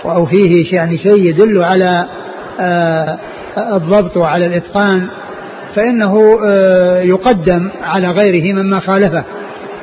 [0.05, 2.07] أو فيه يعني شيء يدل على
[2.61, 3.19] آه،
[3.57, 5.07] الضبط وعلى الإتقان
[5.75, 6.39] فإنه
[7.03, 9.25] يقدم على غيره مما خالفه.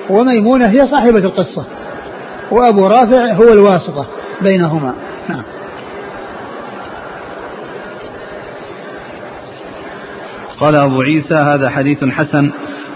[0.09, 1.65] وميمونة هي صاحبة القصة
[2.51, 4.05] وأبو رافع هو الواسطة
[4.41, 4.93] بينهما.
[5.29, 5.43] نعم.
[10.59, 12.51] قال أبو عيسى هذا حديث حسن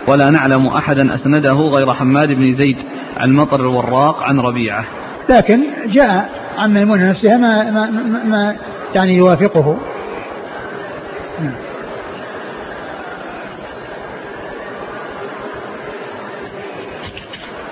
[0.07, 2.77] ولا نعلم أحدا أسنده غير حماد بن زيد
[3.17, 4.86] عن مطر الوراق عن ربيعة.
[5.29, 8.55] لكن جاء عن ميمونة نفسها ما, ما, ما, ما
[8.95, 9.77] يعني يوافقه.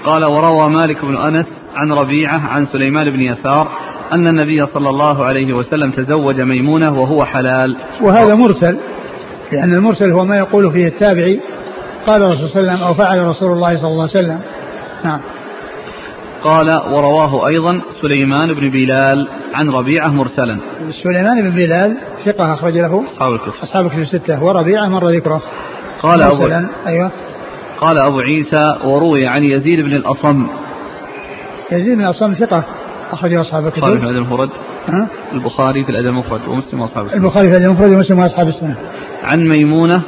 [0.06, 3.68] قال وروى مالك بن أنس عن ربيعة عن سليمان بن يسار
[4.14, 7.78] أن النبي صلى الله عليه وسلم تزوج ميمونة وهو حلال.
[8.02, 8.78] وهذا مرسل
[9.52, 11.40] لأن المرسل هو ما يقول فيه التابعي.
[12.08, 14.40] قال الرسول صلى الله عليه وسلم أو فعل رسول الله صلى الله عليه وسلم.
[15.04, 15.20] نعم.
[16.44, 20.58] قال ورواه أيضا سليمان بن بلال عن ربيعة مرسلا.
[21.04, 23.04] سليمان بن بلال ثقة أخرج له.
[23.14, 23.52] أصحاب الكتب.
[23.64, 24.44] أصحاب الكتب الستة.
[24.44, 25.42] وربيعة مر ذكره.
[26.02, 26.48] قال أبو
[26.88, 27.12] أيوه.
[27.80, 30.48] قال أبو عيسى وروي عن يزيد بن الأصم.
[31.72, 32.64] يزيد بن الأصم ثقة
[33.12, 33.84] أخرجه أصحاب الكتب.
[33.84, 34.50] البخاري في الأدب المفرد.
[35.34, 37.20] البخاري في الأدب المفرد ومسلم وأصحاب السنة.
[37.20, 38.76] البخاري في الأدب المفرد ومسلم وأصحاب السنة.
[39.24, 40.02] عن ميمونة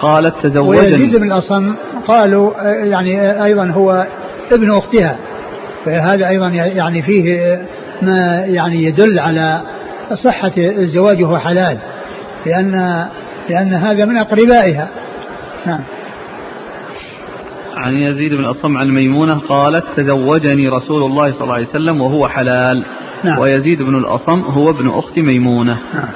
[0.00, 0.86] قالت تزوجني.
[0.86, 1.74] ويزيد بن الأصم
[2.08, 4.06] قالوا يعني أيضا هو
[4.52, 5.18] ابن أختها.
[5.84, 7.58] فهذا أيضا يعني فيه
[8.02, 9.60] ما يعني يدل على
[10.24, 11.78] صحة الزواج وهو حلال
[12.46, 13.06] لأن
[13.48, 14.88] لأن هذا من أقربائها
[15.66, 15.80] نعم
[17.76, 22.28] عن يزيد بن أصم عن ميمونة قالت تزوجني رسول الله صلى الله عليه وسلم وهو
[22.28, 22.84] حلال
[23.24, 23.38] نعم.
[23.38, 26.08] ويزيد بن الأصم هو ابن أخت ميمونة نعم.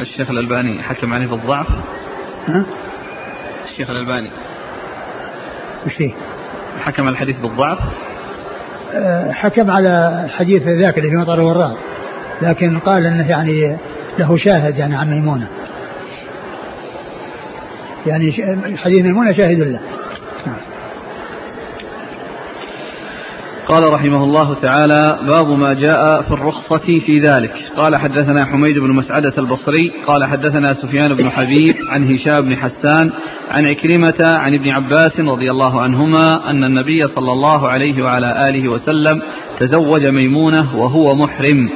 [0.00, 1.66] الشيخ الألباني حكم عليه بالضعف
[2.46, 2.64] ها؟
[3.70, 4.30] الشيخ الألباني.
[5.86, 6.12] وش فيه؟
[6.80, 7.78] حكم على الحديث بالضعف.
[8.94, 11.78] أه، حكم على حديث ذاك اللي في مطر الوراق
[12.42, 13.76] لكن قال إنه يعني
[14.18, 15.48] له شاهد يعني عن ميمونة.
[18.06, 18.32] يعني
[18.76, 19.80] حديث ميمونة شاهد له.
[23.70, 27.52] قال رحمه الله تعالى باب ما جاء في الرخصة في ذلك.
[27.76, 29.92] قال حدثنا حميد بن مسعدة البصري.
[30.06, 33.10] قال حدثنا سفيان بن حبيب عن هشام بن حسان
[33.50, 38.68] عن عكرمة عن ابن عباس رضي الله عنهما أن النبي صلى الله عليه وعلى آله
[38.68, 39.22] وسلم
[39.58, 41.70] تزوج ميمونة وهو محرم.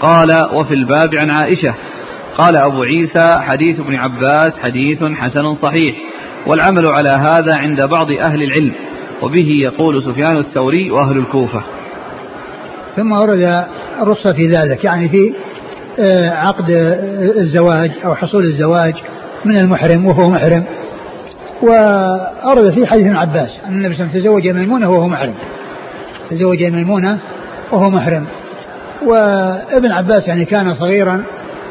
[0.00, 1.74] قال وفي الباب عن عائشة.
[2.38, 5.96] قال أبو عيسى حديث ابن عباس حديث حسن صحيح
[6.46, 8.74] والعمل على هذا عند بعض أهل العلم.
[9.22, 11.62] وبه يقول سفيان الثوري وأهل الكوفة.
[12.96, 13.64] ثم ورد
[14.02, 15.34] الرخصة في ذلك يعني في
[15.98, 16.70] آه، عقد
[17.36, 18.94] الزواج أو حصول الزواج
[19.44, 20.64] من المحرم وهو محرم.
[21.62, 25.34] وأورد في حديث ابن عباس أن النبي صلى الله عليه وسلم تزوج ميمونة وهو محرم.
[26.30, 27.18] تزوج ميمونة
[27.72, 28.26] وهو محرم.
[29.06, 31.22] وابن عباس يعني كان صغيرا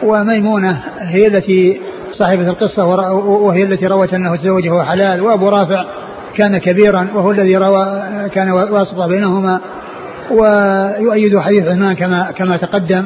[0.03, 1.81] وميمونة هي التي
[2.11, 5.85] صاحبة القصة وهي التي روت أنه تزوجه وهو حلال وأبو رافع
[6.35, 8.01] كان كبيرا وهو الذي روى
[8.33, 9.61] كان واسطة بينهما
[10.31, 13.05] ويؤيد حديث عثمان كما كما تقدم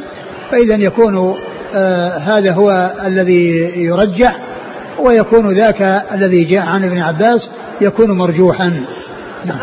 [0.51, 1.35] فإذا يكون
[1.75, 4.39] آه هذا هو الذي يرجح
[4.99, 5.81] ويكون ذاك
[6.11, 7.49] الذي جاء عن ابن عباس
[7.81, 8.83] يكون مرجوحا
[9.45, 9.59] نعم.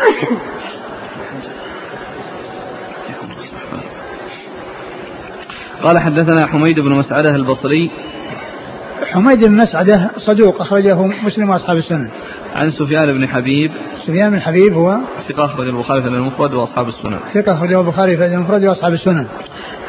[5.83, 7.91] قال حدثنا حميد بن مسعدة البصري
[9.11, 12.09] حميد بن مسعدة صدوق أخرجه مسلم وأصحاب السنن
[12.55, 13.71] عن سفيان بن حبيب.
[14.07, 14.97] سفيان بن حبيب هو
[15.29, 19.27] ثقة أخرج البخاري في المفرد وأصحاب السنن ثقة أخرجه البخاري في المفرد وأصحاب السنن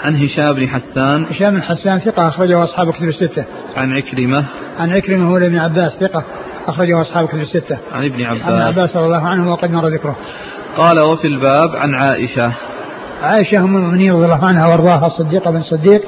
[0.05, 1.25] عن هشام بن حسان.
[1.31, 3.45] هشام بن حسان ثقة أخرجه أصحاب كتب الستة.
[3.77, 4.45] عن عكرمة.
[4.79, 6.25] عن عكرمة هو ابن عباس ثقة
[6.67, 7.79] أخرجه أصحاب كتب الستة.
[7.93, 8.43] عن ابن عباس.
[8.43, 10.17] عن عباس رضي الله عنه وقد مر ذكره.
[10.77, 12.53] قال وفي الباب عن عائشة.
[13.23, 16.03] عائشة أم المؤمنين رضي الله عنها وأرضاها الصديقة بن صديق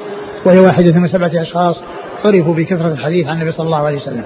[0.45, 1.75] وهي واحدة من سبعة أشخاص
[2.27, 4.23] عرفوا بكثرة الحديث عن النبي صلى الله عليه وسلم.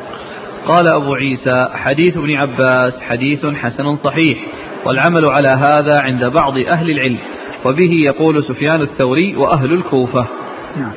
[0.68, 4.38] قال أبو عيسى حديث ابن عباس حديث حسن صحيح
[4.86, 7.20] والعمل على هذا عند بعض أهل العلم
[7.66, 10.28] وبه يقول سفيان الثوري وأهل الكوفة.
[10.78, 10.92] نعم.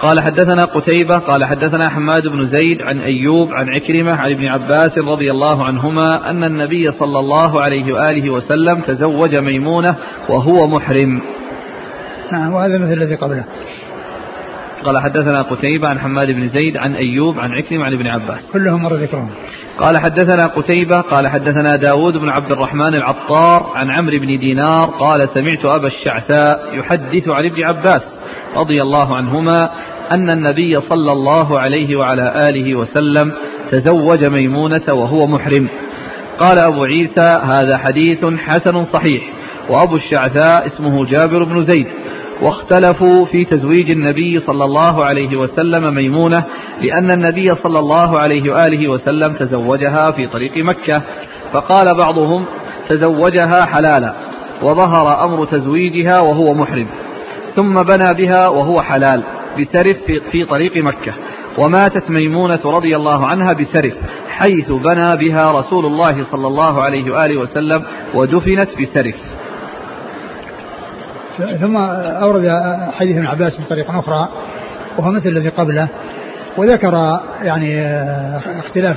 [0.00, 4.98] قال حدثنا قتيبة قال حدثنا حماد بن زيد عن أيوب عن عكرمة عن ابن عباس
[4.98, 9.96] رضي الله عنهما أن النبي صلى الله عليه وآله وسلم تزوج ميمونة
[10.28, 11.20] وهو محرم.
[12.32, 13.44] نعم وهذا مثل الذي قبله.
[14.86, 18.40] قال حدثنا قتيبة عن حماد بن زيد عن أيوب عن عكرمة عن ابن عباس.
[18.52, 19.30] كلهم مر ذكرهم.
[19.78, 25.28] قال حدثنا قتيبة قال حدثنا داود بن عبد الرحمن العطار عن عمرو بن دينار قال
[25.28, 28.02] سمعت أبا الشعثاء يحدث عن ابن عباس
[28.56, 29.70] رضي الله عنهما
[30.12, 33.32] أن النبي صلى الله عليه وعلى آله وسلم
[33.70, 35.68] تزوج ميمونة وهو محرم.
[36.38, 39.22] قال أبو عيسى هذا حديث حسن صحيح
[39.68, 41.86] وأبو الشعثاء اسمه جابر بن زيد.
[42.42, 46.44] واختلفوا في تزويج النبي صلى الله عليه وسلم ميمونة
[46.80, 51.02] لأن النبي صلى الله عليه وآله وسلم تزوجها في طريق مكة.
[51.52, 52.44] فقال بعضهم
[52.88, 54.14] تزوجها حلالا
[54.62, 56.86] وظهر أمر تزويجها وهو محرم
[57.54, 59.22] ثم بنى بها وهو حلال
[59.60, 59.96] بسرف
[60.30, 61.12] في طريق مكة.
[61.58, 63.94] وماتت ميمونة رضي الله عنها بسرف
[64.28, 69.35] حيث بنى بها رسول الله صلى الله عليه وآله وسلم ودفنت بسرف.
[71.60, 72.48] ثم أورد
[72.98, 74.28] حديث ابن عباس بطريقة أخرى
[74.98, 75.88] وهو مثل الذي قبله
[76.56, 77.82] وذكر يعني
[78.58, 78.96] اختلاف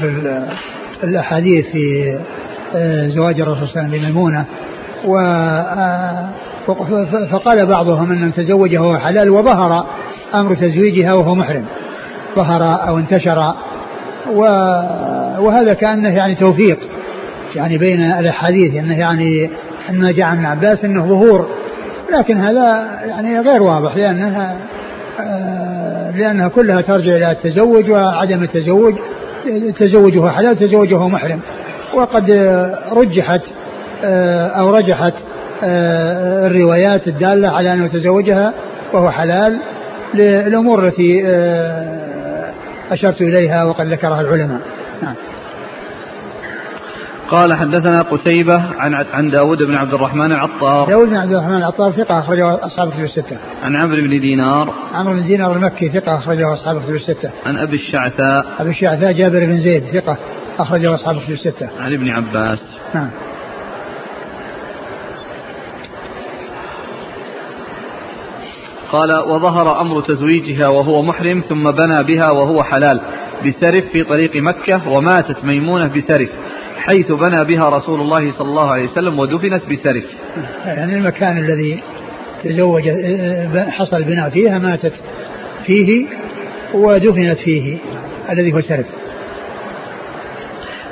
[1.03, 2.17] الأحاديث في
[2.75, 4.45] آه، زواج الرسول صلى الله عليه وسلم بميمونة
[5.17, 6.29] آه،
[7.31, 9.85] فقال بعضهم أن تزوجه وهو حلال وظهر
[10.35, 11.65] أمر تزويجها وهو محرم
[12.35, 13.53] ظهر أو انتشر
[15.39, 16.79] وهذا كأنه يعني توفيق
[17.55, 19.49] يعني بين الأحاديث أنه يعني
[19.89, 21.47] أن جاء عن عباس أنه ظهور
[22.11, 24.55] لكن هذا يعني غير واضح لأنها
[25.19, 28.95] آه، لأنها كلها ترجع إلى التزوج وعدم التزوج
[29.79, 31.39] تزوجه حلال تزوجه محرم
[31.93, 32.31] وقد
[32.91, 33.41] رجحت
[34.03, 35.13] آه، أو رجحت
[35.63, 38.53] آه، الروايات الدالة على أنه تزوجها
[38.93, 39.57] وهو حلال
[40.13, 41.23] للأمور التي
[42.91, 44.59] أشرت إليها وقد ذكرها العلماء
[45.01, 45.15] نعم.
[47.31, 50.87] قال حدثنا قتيبة عن عن داود بن عبد الرحمن العطار.
[50.87, 53.37] داود بن عبد الرحمن العطار ثقة أخرجه أصحاب الكتب الستة.
[53.63, 54.73] عن عمرو بن دينار.
[54.93, 57.31] عمرو بن دينار المكي ثقة أخرجه أصحاب الكتب الستة.
[57.45, 58.45] عن أبي الشعثاء.
[58.59, 60.17] أبي الشعثاء جابر بن زيد ثقة
[60.59, 61.69] أخرجه أصحاب الكتب الستة.
[61.79, 62.59] عن ابن عباس.
[62.95, 63.09] نعم.
[68.91, 73.01] قال وظهر أمر تزويجها وهو محرم ثم بنى بها وهو حلال.
[73.45, 76.29] بسرف في طريق مكة وماتت ميمونة بسرف.
[76.89, 80.03] حيث بنى بها رسول الله صلى الله عليه وسلم ودفنت بسرف.
[80.65, 81.83] يعني المكان الذي
[82.43, 82.89] تزوج
[83.69, 84.93] حصل البناء فيها ماتت
[85.65, 86.05] فيه
[86.73, 87.77] ودفنت فيه
[88.29, 88.85] الذي هو سرف.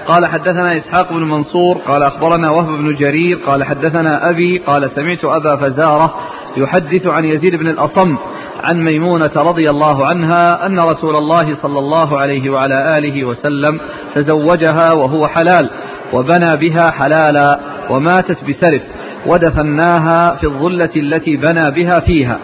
[0.07, 5.25] قال حدثنا إسحاق بن منصور قال أخبرنا وهب بن جرير قال حدثنا أبي قال سمعت
[5.25, 6.19] أبا فزارة
[6.57, 8.17] يحدث عن يزيد بن الأصم
[8.63, 13.79] عن ميمونة رضي الله عنها أن رسول الله صلى الله عليه وعلى آله وسلم
[14.15, 15.69] تزوجها وهو حلال
[16.13, 18.81] وبنى بها حلالا وماتت بسرف
[19.25, 22.39] ودفناها في الظلة التي بنى بها فيها.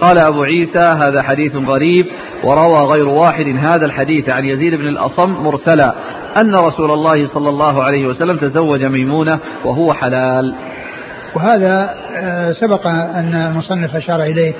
[0.00, 2.06] قال أبو عيسى هذا حديث غريب
[2.44, 5.94] وروى غير واحد هذا الحديث عن يزيد بن الأصم مرسلا
[6.36, 10.54] أن رسول الله صلى الله عليه وسلم تزوج ميمونة وهو حلال.
[11.34, 14.54] وهذا آه، سبق أن المصنف أشار إليه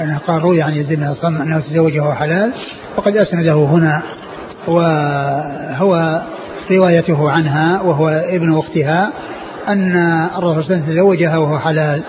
[0.00, 2.52] أنه قال روي عن يزيد بن الأصم أنه تزوجه وهو حلال
[2.96, 4.02] وقد أسنده هنا
[4.66, 6.22] وهو
[6.70, 9.12] روايته عنها وهو ابن أختها
[9.68, 9.96] أن
[10.38, 12.02] الرسول صلى الله عليه وسلم تزوجها وهو حلال.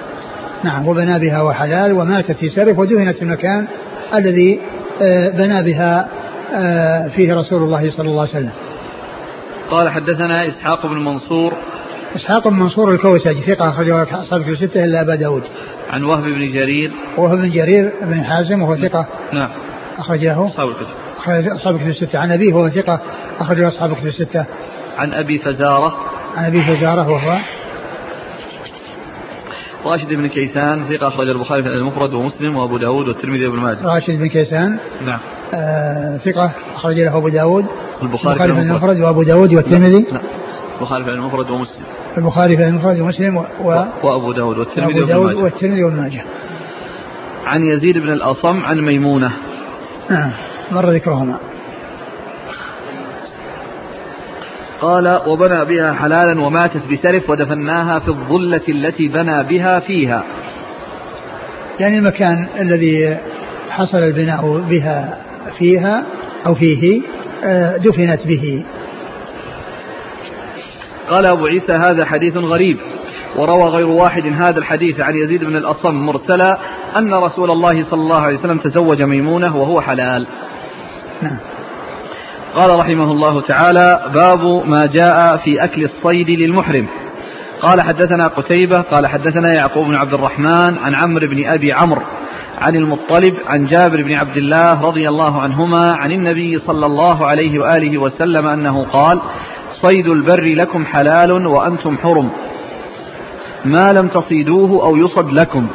[0.64, 3.68] نعم وبنى بها وحلال وماتت في سرف ودفنت في المكان
[4.14, 4.60] الذي
[5.02, 6.08] آه، بنى بها
[6.56, 8.52] آه، فيه رسول الله صلى الله عليه وسلم.
[9.70, 11.54] قال حدثنا إسحاق بن منصور.
[12.16, 15.44] إسحاق بن منصور الكوسج ثقة أخرجه أصحاب الستة إلا أبا داود.
[15.94, 16.92] عن وهب بن جرير.
[17.18, 19.06] وهب بن جرير بن حازم وهو ثقة.
[19.34, 19.50] نعم.
[19.98, 20.48] أخرجه.
[20.48, 20.88] أصحاب الكتب.
[21.18, 22.20] أخرج أصحاب الكتب الستة.
[22.20, 23.00] عن أبيه وهو ثقة.
[23.40, 24.46] أخرجه أصحاب الكتب الستة.
[24.98, 25.98] عن أبي فزارة.
[26.38, 27.38] عن أبي فزارة وهو
[29.86, 31.08] راشد بن كيسان ثقة.
[31.08, 33.78] أخرج البخاري في المفرد ومسلم وأبو داود والترمذي وابن ماجه.
[33.84, 34.78] راشد بن كيسان.
[35.06, 35.20] نعم.
[35.54, 36.52] آه ثقة.
[36.76, 37.66] أخرج له أبو داود.
[38.04, 39.00] البخاري في المفرد.
[39.00, 40.06] وأبو داود والترمذي.
[40.12, 40.20] لا
[40.80, 41.84] البخاري في المفرد ومسلم.
[42.18, 43.46] البخاري في المفرد ومسلم و...
[43.64, 43.86] و...
[44.04, 46.22] وأبو داود والترمذي وأبو داود والترمذي وابن ماجه.
[47.46, 49.32] عن يزيد بن الأصم عن ميمونة.
[50.10, 50.32] نعم.
[50.72, 51.38] مر ذكرهما.
[54.82, 60.24] قال وبنى بها حلالا وماتت بسرف ودفناها في الظلة التي بنى بها فيها.
[61.80, 63.18] يعني المكان الذي
[63.70, 65.18] حصل البناء بها
[65.58, 66.04] فيها
[66.46, 67.02] أو فيه
[67.44, 68.64] آه، دفنت به.
[71.10, 72.78] قال أبو عيسى هذا حديث غريب
[73.36, 76.58] وروى غير واحد هذا الحديث عن يزيد بن الأصم مرسلا
[76.98, 80.28] أن رسول الله صلى الله عليه وسلم تزوج ميمونة وهو حلال.
[81.22, 81.38] نعم.
[82.56, 86.88] قال رحمه الله تعالى باب ما جاء في أكل الصيد للمحرم.
[87.62, 92.02] قال حدثنا قتيبة قال حدثنا يعقوب بن عبد الرحمن عن عمرو بن أبي عمرو
[92.62, 97.60] عن المطلب عن جابر بن عبد الله رضي الله عنهما عن النبي صلى الله عليه
[97.60, 99.22] وآله وسلم أنه قال
[99.84, 102.30] صيد البر لكم حلال وأنتم حرم.
[103.66, 105.68] ما لم تصيدوه أو يصد لكم.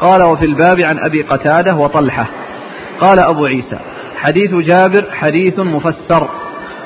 [0.00, 2.26] قال وفي الباب عن أبي قتادة وطلحة.
[3.00, 3.78] قال أبو عيسى
[4.16, 6.28] حديث جابر حديث مفسر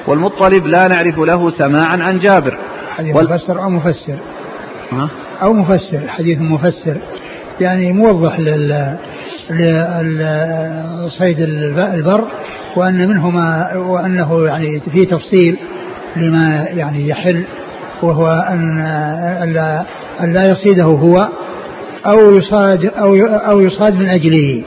[0.07, 2.59] والمطلب لا نعرف له سماعا عن جابر.
[2.97, 3.25] حديث وال...
[3.25, 4.17] مفسر أو مفسر؟
[4.93, 5.09] ها؟
[5.43, 6.97] أو مفسر حديث مفسر.
[7.61, 8.97] يعني موضح لل
[11.07, 12.25] لصيد البر
[12.77, 15.57] وأن منهما وأنه يعني في تفصيل.
[16.17, 17.45] لما يعني يحل
[18.03, 18.81] وهو أن
[19.43, 19.85] ألا,
[20.21, 21.29] ألا يصيده هو
[22.07, 24.63] أو يصاد أو أو يصاد من أجله.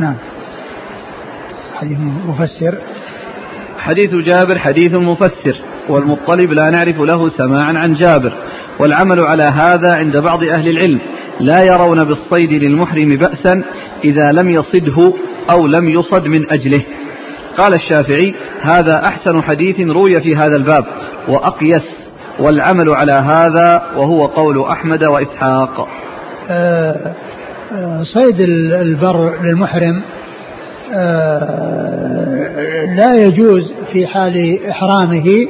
[0.00, 0.14] نعم.
[1.74, 2.74] حديث مفسر.
[3.78, 5.56] حديث جابر حديث مفسر
[5.88, 8.32] والمطلب لا نعرف له سماعا عن جابر
[8.78, 11.00] والعمل على هذا عند بعض أهل العلم.
[11.40, 13.62] لا يرون بالصيد للمحرم بأسا
[14.04, 15.12] إذا لم يصده
[15.50, 16.82] أو لم يصد من أجله.
[17.58, 20.84] قال الشافعي هذا أحسن حديث روي في هذا الباب
[21.28, 21.82] وأقيس
[22.38, 25.88] والعمل على هذا وهو قول أحمد وإسحاق.
[26.50, 27.14] آه،
[27.72, 30.02] آه، صيد البر للمحرم
[30.94, 35.46] آه، لا يجوز في حال إحرامه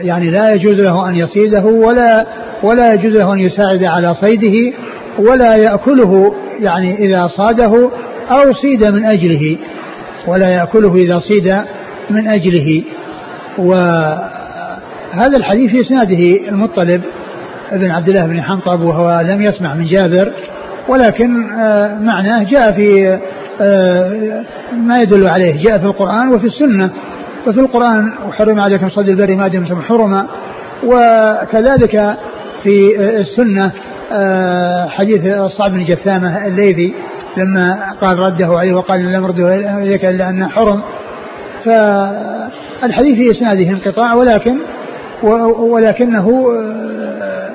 [0.00, 2.26] يعني لا يجوز له أن يصيده ولا
[2.62, 4.76] ولا يجوز له أن يساعد على صيده
[5.18, 7.90] ولا يأكله يعني إذا صاده
[8.30, 9.58] أو صيد من أجله.
[10.28, 11.54] ولا يأكله إذا صيد
[12.10, 12.82] من أجله.
[13.58, 17.02] وهذا الحديث في إسناده المطلب.
[17.72, 20.32] ابن عبد الله بن حنطب وهو لم يسمع من جابر
[20.88, 23.18] ولكن آه، معناه جاء في
[23.60, 24.42] آه،
[24.76, 26.90] ما يدل عليه جاء في القرآن وفي السنة.
[27.46, 30.26] وفي القرآن وحرم عليكم صد البر ما دمتم حرما.
[30.84, 32.16] وكذلك
[32.62, 33.70] في السنة
[34.12, 35.20] آه، حديث
[35.58, 36.94] صعب بن جثامة الليثي
[37.38, 40.80] لما قال رده عليه وقال لم رده إليك إلا أنه حرم.
[41.64, 44.56] فالحديث في إسناده انقطاع ولكن
[45.58, 47.50] ولكنه آه،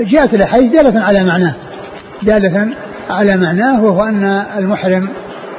[0.00, 1.54] جاءت الأحاديث دالة على معناه.
[2.22, 2.68] دالة
[3.10, 4.24] على معناه وهو أن
[4.58, 5.08] المحرم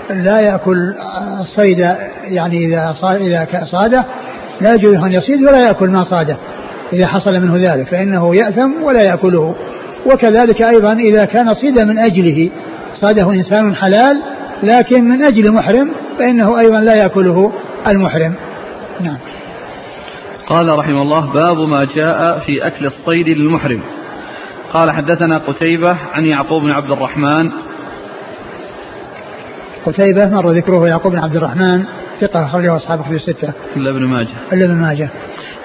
[0.09, 0.93] لا يأكل
[1.39, 1.79] الصيد
[2.27, 4.05] يعني إذا إذا صاده
[4.61, 6.37] لا يجوز أن يصيد ولا يأكل ما صاده.
[6.93, 9.55] إذا حصل منه ذلك فإنه يأثم ولا يأكله.
[10.05, 12.49] وكذلك أيضا إذا كان صيد من أجله
[13.01, 14.21] صاده إنسان حلال
[14.63, 17.51] لكن من أجل محرم فإنه أيضا لا يأكله
[17.87, 18.33] المحرم
[19.01, 19.17] نعم
[20.47, 23.81] قال رحمه الله باب ما جاء في أكل الصيد للمحرم
[24.73, 27.51] قال حدثنا قتيبة عن يعقوب بن عبد الرحمن
[29.85, 31.83] قتيبة مر ذكره يعقوب بن عبد الرحمن
[32.21, 33.53] ثقة أخرجه أصحاب كتب الستة.
[33.75, 34.35] إلا ابن ماجه.
[34.53, 35.09] إلا ابن ماجه.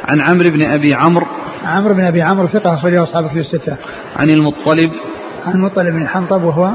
[0.04, 1.26] عن عمرو بن أبي عمرو.
[1.64, 3.76] عمرو بن أبي عمرو ثقة أخرجه أصحاب كتب الستة.
[4.16, 4.90] عن المطلب.
[5.46, 6.70] عن المطلب بن حنطب وهو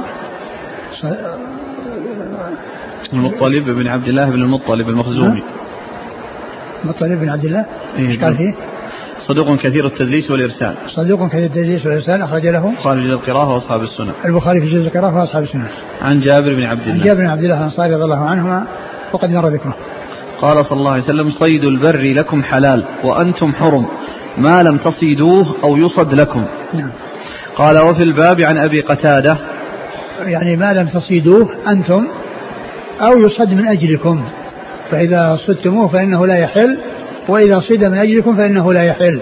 [3.14, 5.44] المطلب بن عبد الله بن المطلب المخزومي.
[6.84, 7.66] المطلب بن عبد الله؟
[7.98, 8.54] إيه إيش قال فيه؟
[9.28, 10.76] صدوق كثير التدليس والإرسال.
[10.88, 12.70] صدوق كثير التدليس والإرسال أخرج له.
[12.70, 14.12] البخاري في جزء القراءة وأصحاب السنة.
[14.26, 15.68] البخاري في جزء القراءة وأصحاب السنة.
[16.02, 16.94] عن جابر بن عبد الله.
[16.94, 18.64] عن جابر بن عبد الله الأنصاري رضي الله عنهما
[19.14, 19.76] وقد مر ذكره.
[20.42, 23.86] قال صلى الله عليه وسلم صيد البر لكم حلال وأنتم حرم
[24.38, 26.46] ما لم تصيدوه أو يصد لكم.
[26.74, 26.92] نعم.
[27.56, 29.38] قال وفي الباب عن أبي قتادة
[30.26, 32.08] يعني ما لم تصيدوه أنتم
[33.02, 34.24] أو يصد من أجلكم.
[34.92, 36.78] فإذا صدتموه فإنه لا يحل
[37.28, 39.20] وإذا صيد من أجلكم فإنه لا يحل.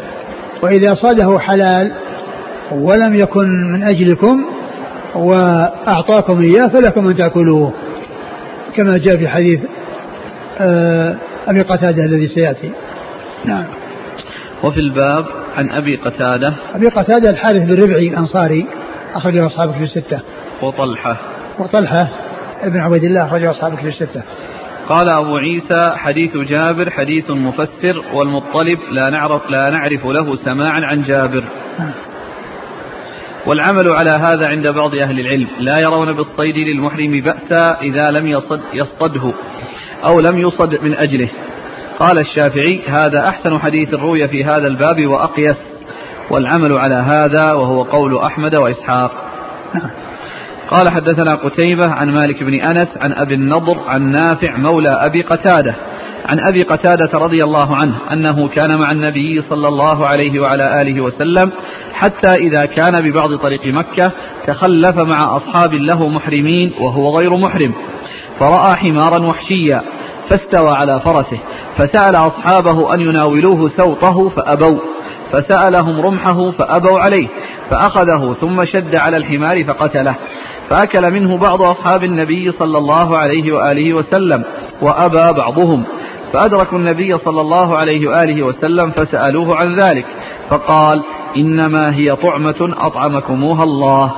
[0.61, 1.91] وإذا صاده حلال
[2.71, 4.45] ولم يكن من أجلكم
[5.15, 7.73] وأعطاكم إياه فلكم أن تأكلوه.
[8.75, 9.59] كما جاء في حديث
[10.59, 11.15] آه،
[11.47, 12.71] أبي قتادة الذي سيأتي.
[13.45, 13.65] نعم.
[14.63, 15.25] وفي الباب
[15.57, 16.53] عن أبي قتادة.
[16.75, 18.65] أبي قتادة الحارث بن ربعي الأنصاري
[19.15, 20.19] أخرجه أصحابك في الستة.
[20.63, 21.17] وطلحة.
[21.59, 22.07] وطلحة
[22.61, 24.23] ابن عبيد الله أخرجه أصحابك في الستة.
[24.89, 31.01] قال أبو عيسى حديث جابر حديث مفسر والمطلب لا نعرف لا نعرف له سماعا عن
[31.01, 31.43] جابر.
[33.45, 35.47] والعمل على هذا عند بعض أهل العلم.
[35.59, 39.31] لا يرون بالصيد للمحرم بأسا إذا لم يصد يصطده
[40.05, 41.29] أو لم يصد من أجله.
[41.99, 45.57] قال الشافعي هذا أحسن حديث روي في هذا الباب وأقيس.
[46.29, 49.11] والعمل على هذا وهو قول أحمد وإسحاق.
[50.73, 55.75] قال حدثنا قتيبة عن مالك بن أنس عن أبي النضر عن نافع مولى أبي قتادة
[56.25, 61.01] عن أبي قتادة رضي الله عنه أنه كان مع النبي صلى الله عليه وعلى آله
[61.01, 61.51] وسلم
[61.93, 64.11] حتى إذا كان ببعض طريق مكة
[64.47, 67.73] تخلف مع أصحاب له محرمين وهو غير محرم
[68.39, 69.81] فرأى حمارا وحشيا
[70.29, 71.39] فاستوى على فرسه
[71.77, 74.79] فسأل أصحابه أن يناولوه سوطه فأبوا
[75.31, 77.27] فسألهم رمحه فأبوا عليه
[77.69, 80.15] فأخذه ثم شد على الحمار فقتله
[80.69, 84.43] فأكل منه بعض أصحاب النبي صلى الله عليه وآله وسلم
[84.81, 85.83] وأبى بعضهم.
[86.33, 90.05] فأدركوا النبي صلى الله عليه وآله وسلم فسألوه عن ذلك
[90.49, 91.03] فقال
[91.37, 94.11] إنما هي طعمة أطعمكموها الله.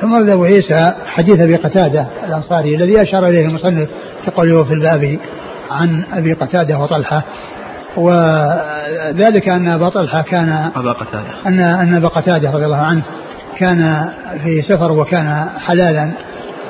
[0.00, 3.88] ثم ورد أبو عيسى حديث أبي قتادة الأنصاري الذي أشار إليه المصنف
[4.24, 5.18] في في الباب
[5.70, 7.22] عن أبي قتادة وطلحة
[7.96, 11.28] وذلك أن أبا طلحة كان أبا قتادة.
[11.46, 13.02] أن أن أبا قتادة رضي الله عنه
[13.58, 14.10] كان
[14.44, 16.10] في سفر وكان حلالا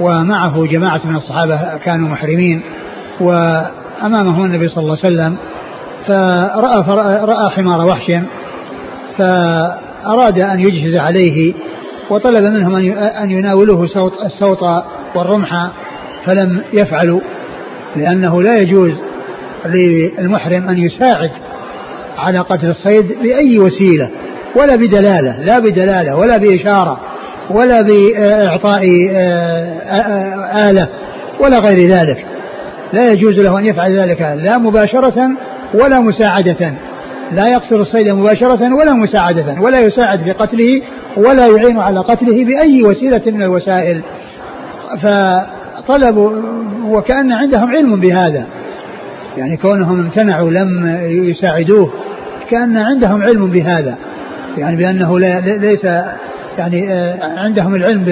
[0.01, 2.61] ومعه جماعة من الصحابة كانوا محرمين
[3.21, 5.37] وأمامه النبي صلى الله عليه وسلم
[6.07, 8.13] فرأى, فرأى رأى حمار وحش
[9.19, 11.55] فأراد أن يجهز عليه
[12.11, 13.89] وطلب منهم أن يناولوه
[14.27, 15.69] السوط والرمح
[16.25, 17.21] فلم يفعلوا
[17.97, 18.93] لأنه لا يجوز
[19.67, 21.31] للمحرم أن يساعد
[22.19, 24.11] على قتل الصيد بأي وسيلة.
[24.57, 27.01] ولا بدلالة لا بدلالة ولا بإشارة
[27.51, 30.89] ولا بإعطاء آه، آه، آلة
[31.41, 32.25] ولا غير ذلك.
[32.93, 35.31] لا يجوز له أن يفعل ذلك لا مباشرة
[35.75, 36.73] ولا مساعدة.
[37.33, 40.83] لا يقتل الصيد مباشرة ولا مساعدة ولا يساعد في قتله
[41.17, 44.01] ولا يعين على قتله بأي وسيلة من الوسائل.
[45.03, 46.31] فطلبوا
[46.89, 48.45] وكأن عندهم علم بهذا.
[49.39, 51.93] يعني كونهم امتنعوا لم يساعدوه
[52.51, 53.97] كأن عندهم علم بهذا.
[54.59, 55.19] يعني بأنه
[55.59, 55.85] ليس
[56.59, 58.05] يعني آه، عندهم العلم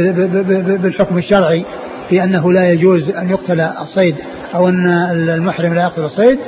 [0.83, 1.65] بالحكم الشرعي
[2.09, 4.17] في أنه لا يجوز أن يقتل الصيد
[4.55, 4.87] أو أن
[5.29, 6.39] المحرم لا يقتل الصيد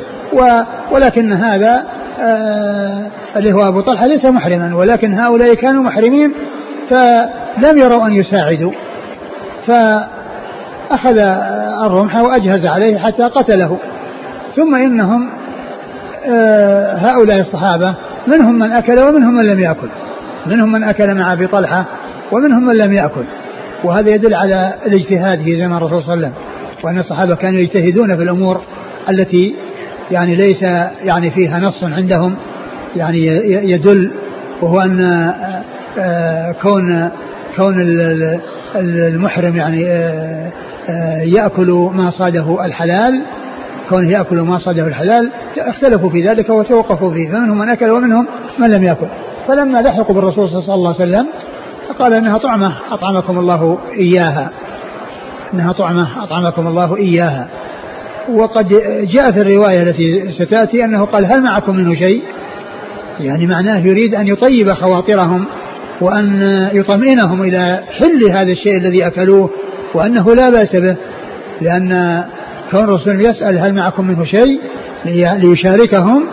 [0.93, 1.85] ولكن هذا
[2.21, 6.33] آه، اللي هو أبو طلحة ليس محرما ولكن هؤلاء كانوا محرمين
[6.91, 8.73] فلم يروا أن يساعدوا.
[9.67, 11.19] فأخذ
[11.85, 13.79] الرمح وأجهز عليه حتى قتله.
[14.57, 15.29] ثم إنهم
[16.27, 17.95] آه، هؤلاء الصحابة
[18.27, 19.89] منهم من أكل ومنهم من لم يأكل.
[20.47, 21.85] منهم من أكل مع أبي طلحة
[22.33, 23.25] ومنهم من لم يأكل.
[23.85, 26.33] وهذا يدل على الاجتهاد في زمن الرسول صلى الله عليه وسلم.
[26.83, 28.61] وأن الصحابة كانوا يجتهدون في الأمور
[29.09, 29.55] التي
[30.11, 30.63] يعني ليس
[31.05, 32.37] يعني فيها نص عندهم.
[32.97, 33.27] يعني
[33.71, 34.13] يدل
[34.63, 35.63] وهو أن آه،
[35.99, 37.11] آه، كون
[37.57, 37.75] كون
[38.77, 43.23] المحرم يعني آه، يأكل ما صاده الحلال
[43.93, 48.27] كونه يأكل ما صاده الحلال اختلفوا في ذلك وتوقفوا فيه فمنهم من أكل ومنهم
[48.59, 49.07] من لم يأكل.
[49.49, 51.27] فلما لحقوا بالرسول صلى الله عليه وسلم
[51.89, 54.51] فقال إنها طعمة أطعمكم الله إياها.
[55.55, 57.49] إنها طعمة أطعمكم الله إياها.
[58.31, 58.69] وقد
[59.13, 62.23] جاء في الرواية التي ستأتي أنه قال هل معكم منه شيء؟
[63.21, 65.45] يعني معناه يريد أن يطيب خواطرهم
[66.01, 69.51] وأن يطمئنهم إلى حل هذا الشيء الذي أكلوه
[69.95, 70.97] وأنه لا بأس به
[71.61, 72.23] لأن
[72.73, 74.61] كون الرسول يسأل هل معكم منه شيء
[75.39, 76.25] ليشاركهم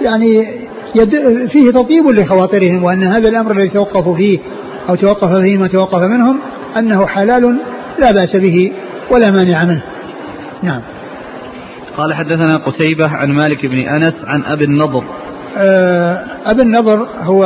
[0.00, 0.46] يعني
[1.48, 4.38] فيه تطيب لخواطرهم وأن هذا الأمر الذي توقفوا فيه
[4.88, 6.38] أو توقف فيه ما توقف منهم
[6.76, 7.56] أنه حلال
[7.98, 8.72] لا بأس به
[9.10, 9.82] ولا مانع منه.
[10.62, 10.80] نعم.
[11.96, 15.04] قال حدثنا قتيبة عن مالك بن أنس عن أبي النضر
[15.58, 17.44] آه، أبي النضر هو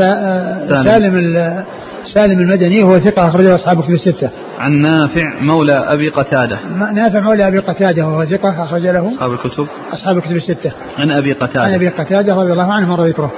[0.00, 1.16] آه، سالم
[2.14, 4.30] سالم المدني هو ثقة أخرجه أصحاب كتب الستة.
[4.58, 6.58] عن نافع مولى أبي قتادة.
[6.94, 9.66] نافع مولى أبي قتادة وهو ثقة أخرج له أصحاب الكتب.
[9.92, 10.72] أصحاب الكتب الستة.
[10.98, 11.62] عن أبي قتادة.
[11.62, 13.32] عن أبي قتادة رضي الله عنه مر ذكره.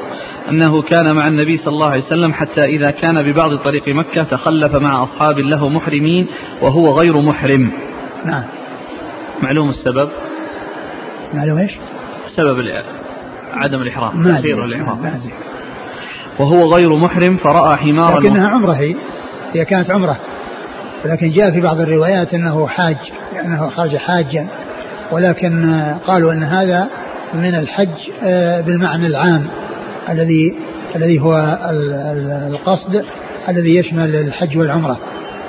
[0.49, 4.75] أنه كان مع النبي صلى الله عليه وسلم حتى إذا كان ببعض طريق مكة تخلف
[4.75, 6.27] مع أصحاب له محرمين
[6.63, 7.73] وهو غير محرم.
[8.25, 8.45] نعم.
[9.43, 10.09] معلوم السبب؟
[11.35, 11.73] معلوم إيش؟
[12.37, 12.65] سبب
[13.53, 15.21] عدم الإحرام تأخير الإحرام
[16.39, 18.95] وهو غير محرم فرأى حمارا لكنها عمرة هي.
[19.53, 20.17] هي كانت عمرة.
[21.05, 22.97] ولكن جاء في بعض الروايات أنه حاج
[23.45, 24.47] أنه خرج حاجا.
[25.13, 26.89] ولكن قالوا أن هذا
[27.35, 27.89] من الحج
[28.25, 29.47] آه، بالمعنى العام
[30.09, 30.55] الذي
[30.97, 31.59] الذي هو
[32.51, 33.05] القصد
[33.49, 34.99] الذي يشمل الحج والعمرة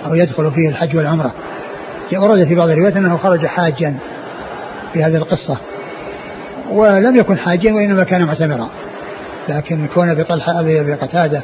[0.08, 1.32] أو يدخل فيه الحج والعمرة.
[2.14, 3.96] ورد في بعض الروايات أنه خرج حاجا
[4.94, 5.58] في هذه القصة.
[6.72, 8.70] ولم يكن حاجيا وإنما كان معتمرا.
[9.50, 11.44] لكن كون أبي طلحة أبي قتادة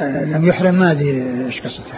[0.00, 1.94] آه، لم يحرم ما أدري إيش قصته.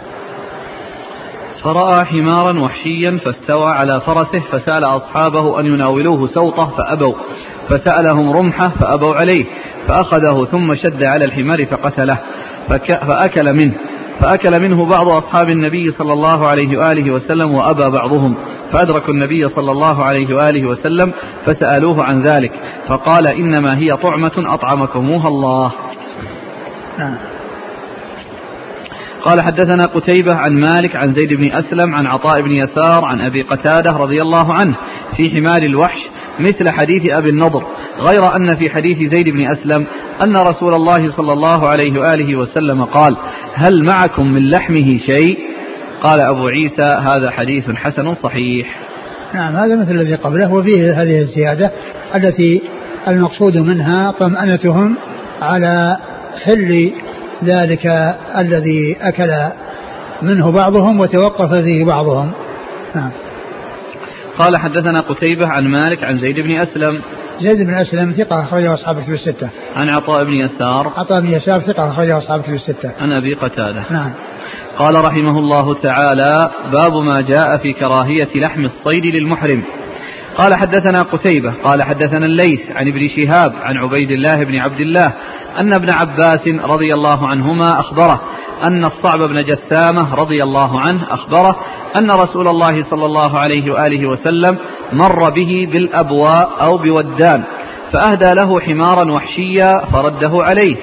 [1.63, 7.13] فرأى حمارا وحشيا فاستوى على فرسه فسأل أصحابه أن يناولوه سوطة فأبوا
[7.69, 9.45] فسألهم رمحة فأبوا عليه
[9.87, 12.17] فأخذه ثم شد على الحمار فقتله
[12.79, 13.73] فأكل منه
[14.19, 18.35] فأكل منه بعض أصحاب النبي صلى الله عليه وآله وسلم وأبى بعضهم.
[18.75, 21.13] فأدركوا النبي صلى الله عليه وآله وسلم
[21.45, 22.51] فسألوه عن ذلك
[22.87, 25.71] فقال إنما هي طعمة أطعمكموها الله.
[26.99, 27.15] نعم
[29.21, 33.41] قال حدثنا قتيبة عن مالك عن زيد بن أسلم عن عطاء بن يسار عن أبي
[33.41, 34.75] قتادة رضي الله عنه
[35.17, 35.99] في حمار الوحش
[36.39, 37.63] مثل حديث أبي النضر
[37.99, 39.85] غير أن في حديث زيد بن أسلم
[40.23, 43.17] أن رسول الله صلى الله عليه وآله وسلم قال
[43.53, 45.55] هل معكم من لحمه شيء؟
[46.01, 48.79] قال أبو عيسى هذا حديث حسن صحيح
[49.33, 51.71] نعم هذا مثل الذي قبله وفيه هذه الزيادة
[52.15, 52.61] التي
[53.07, 54.95] المقصود منها طمأنتهم
[55.41, 55.97] على
[56.43, 56.91] حل
[57.43, 59.31] ذلك الذي أكل
[60.21, 62.31] منه بعضهم وتوقف فيه بعضهم
[62.95, 63.11] نعم
[64.37, 67.01] قال حدثنا قتيبة عن مالك عن زيد بن أسلم
[67.41, 69.49] زيد بن أسلم ثقة أخرجه أصحاب الكتب الستة.
[69.75, 70.93] عن عطاء بن يسار.
[70.97, 72.91] عطاء بن يسار ثقة أخرجه أصحاب الكتب الستة.
[73.01, 73.83] عن أبي قتادة.
[73.89, 74.11] نعم.
[74.77, 79.63] قال رحمه الله تعالى باب ما جاء في كراهية لحم الصيد للمحرم.
[80.37, 85.13] قال حدثنا قتيبة قال حدثنا الليث عن ابن شهاب عن عبيد الله بن عبد الله
[85.59, 88.21] أن ابن عباس رضي الله عنهما أخبره
[88.63, 91.55] أن الصعب بن جثامة رضي الله عنه أخبره
[91.97, 94.57] أن رسول الله صلى الله عليه وآله وسلم
[94.93, 97.43] مر به بالأبواء أو بودان
[97.91, 100.75] فأهدى له حمارا وحشيا فرده عليه.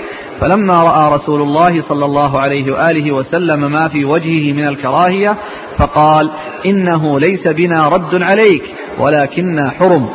[0.43, 5.36] فلما رأى رسول الله صلى الله عليه وآله وسلم ما في وجهه من الكراهية
[5.78, 6.30] فقال
[6.66, 8.62] إنه ليس بنا رد عليك
[8.99, 10.09] ولكننا حرم.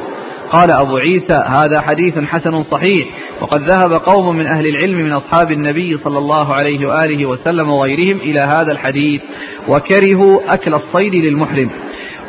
[0.51, 3.07] قال أبو عيسى هذا حديث حسن صحيح
[3.41, 8.17] وقد ذهب قوم من أهل العلم من أصحاب النبي صلى الله عليه وآله وسلم وغيرهم
[8.17, 9.21] إلى هذا الحديث
[9.67, 11.69] وكرهوا أكل الصيد للمحرم.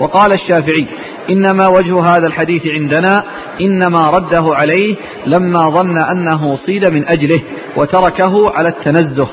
[0.01, 0.87] وقال الشافعي
[1.31, 3.25] إنما وجه هذا الحديث عندنا
[3.61, 4.97] إنما رده عليه
[5.27, 7.41] لما ظن أنه صيد من أجله.
[7.77, 9.29] وتركه على التنزه.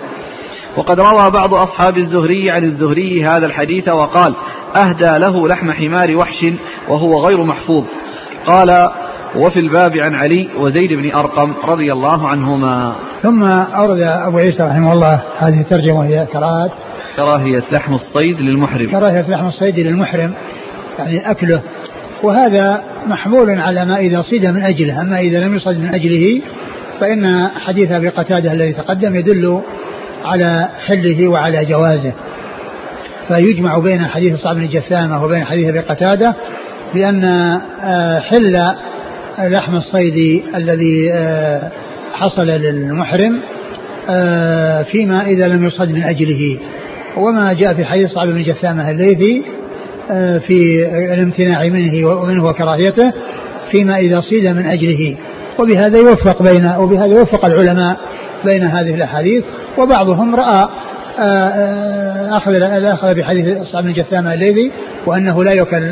[0.78, 4.36] وقد روى بعض أصحاب الزهري عن الزهري هذا الحديث وقال
[4.76, 6.46] أهدى له لحم حمار وحش
[6.90, 7.84] وهو غير محفوظ.
[8.46, 8.90] قال
[9.36, 12.96] وفي الباب عن علي وزيد بن أرقم رضي الله عنهما.
[13.22, 16.72] ثم أورد أبو عيسى رحمه الله هذه الترجمة وهي كراهة
[17.16, 18.88] كراهية لحم الصيد للمحرم.
[18.92, 20.34] كراهية لحم الصيد للمحرم
[21.00, 21.62] يعني أكله.
[22.24, 26.42] وهذا محمول على ما إذا صيد من أجله أما إذا لم يصد من أجله
[27.00, 29.62] فإن حديث أبي قتادة الذي تقدم يدل
[30.26, 32.14] على حله وعلى جوازه.
[33.28, 36.36] فيجمع بين حديث صعب بن جثامة وبين حديث أبي قتادة
[36.94, 37.24] بأن
[37.84, 38.74] آه، حل
[39.40, 41.72] لحم الصيد الذي آه،
[42.14, 43.40] حصل للمحرم
[44.10, 46.58] آه، فيما إذا لم يصد من أجله.
[47.18, 49.44] وما جاء في حديث صعب بن جثامة الليثي
[50.48, 53.14] في الامتناع منه ومنه وكراهيته
[53.72, 55.18] فيما إذا صيد من أجله.
[55.60, 57.98] وبهذا يوفق بين وبهذا يوفق العلماء
[58.46, 59.44] بين هذه الأحاديث
[59.78, 60.70] وبعضهم رأى
[61.20, 64.72] آه، آه، أخذ الأخذ بحديث صعب بن جثامة الليثي
[65.06, 65.92] وأنه لا يؤكل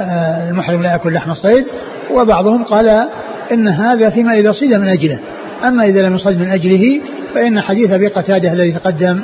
[0.00, 1.64] آه، المحرم لا يأكل لحم الصيد
[2.10, 3.08] وبعضهم قال
[3.52, 5.18] إن هذا فيما إذا صيد من أجله.
[5.64, 7.00] أما إذا لم يصد من أجله
[7.34, 9.20] فإن حديث أبي قتادة الذي تقدم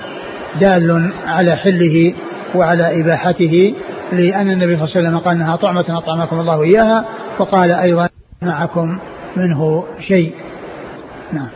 [0.61, 2.15] دال على حله
[2.55, 3.75] وعلى إباحته
[4.13, 7.05] لأن النبي صلى الله عليه وسلم قال أنها طعمة أطعمكم الله إياها
[7.39, 8.09] وقال أيضا
[8.43, 8.99] معكم
[9.39, 10.33] منه شيء
[11.33, 11.49] نعم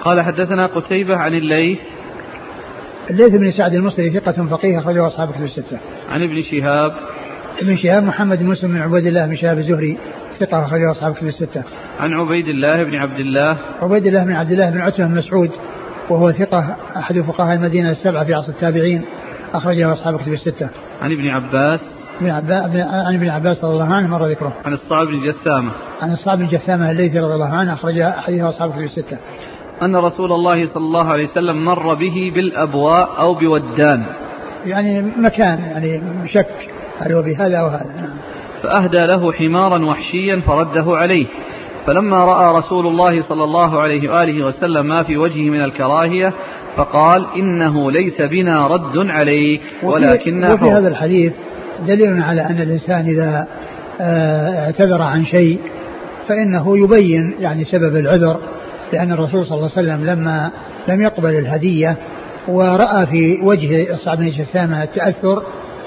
[0.00, 1.78] قال حدثنا قتيبة عن الليث
[3.10, 5.78] الليث بن سعد المصري ثقة فقيه أخرجه أصحاب كتب الستة.
[6.10, 6.92] عن ابن شهاب
[7.62, 9.96] ابن شهاب محمد بن مسلم بن عبيد الله بن شهاب الزهري
[10.40, 11.64] ثقة أخرجه أصحاب كتب الستة.
[12.00, 15.50] عن عبيد الله بن عبد الله عبيد الله بن عبد الله بن عتبة بن مسعود
[16.10, 19.02] وهو ثقة أحد فقهاء المدينة السبعة في عصر التابعين
[19.54, 20.68] أخرجه أصحاب كتب الستة.
[21.00, 21.80] عن ابن عباس
[22.28, 24.52] ابن عن ابن عباس رضي الله عنه مر ذكره.
[24.64, 25.70] عن الصعب بن جثامة.
[26.02, 29.18] عن الصعب بن جثامة الليثي رضي الله عنه أخرج حديث أصحاب كتب الستة.
[29.82, 34.04] أن رسول الله صلى الله عليه وسلم مر به بالأبواء أو بودان
[34.66, 38.16] يعني مكان يعني شك هل هو بهذا أو هذا نعم.
[38.62, 41.26] فأهدى له حمارا وحشيا فرده عليه
[41.86, 46.32] فلما رأى رسول الله صلى الله عليه وآله وسلم ما في وجهه من الكراهية
[46.76, 51.32] فقال إنه ليس بنا رد عليك ولكن وفي هذا الحديث
[51.86, 53.46] دليل على أن الإنسان إذا
[54.00, 55.58] آه، اعتذر عن شيء
[56.28, 58.40] فإنه يبين يعني سبب العذر
[58.92, 60.50] لأن الرسول صلى الله عليه وسلم لما
[60.88, 61.96] لم يقبل الهدية
[62.48, 65.42] ورأى في وجه صعب بن جثامة التأثر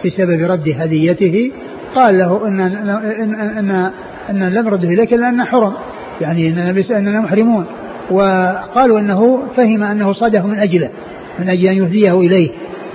[0.06, 1.52] بسبب رد هديته
[1.96, 3.92] قال له إن إن إن,
[4.30, 5.74] إن لم رده إليك لأن حرم
[6.22, 7.66] يعني إننا, إننا محرمون.
[8.12, 10.90] وقالوا أنه فهم أنه صاده من أجله
[11.40, 12.50] من أجل أن يهديه إليه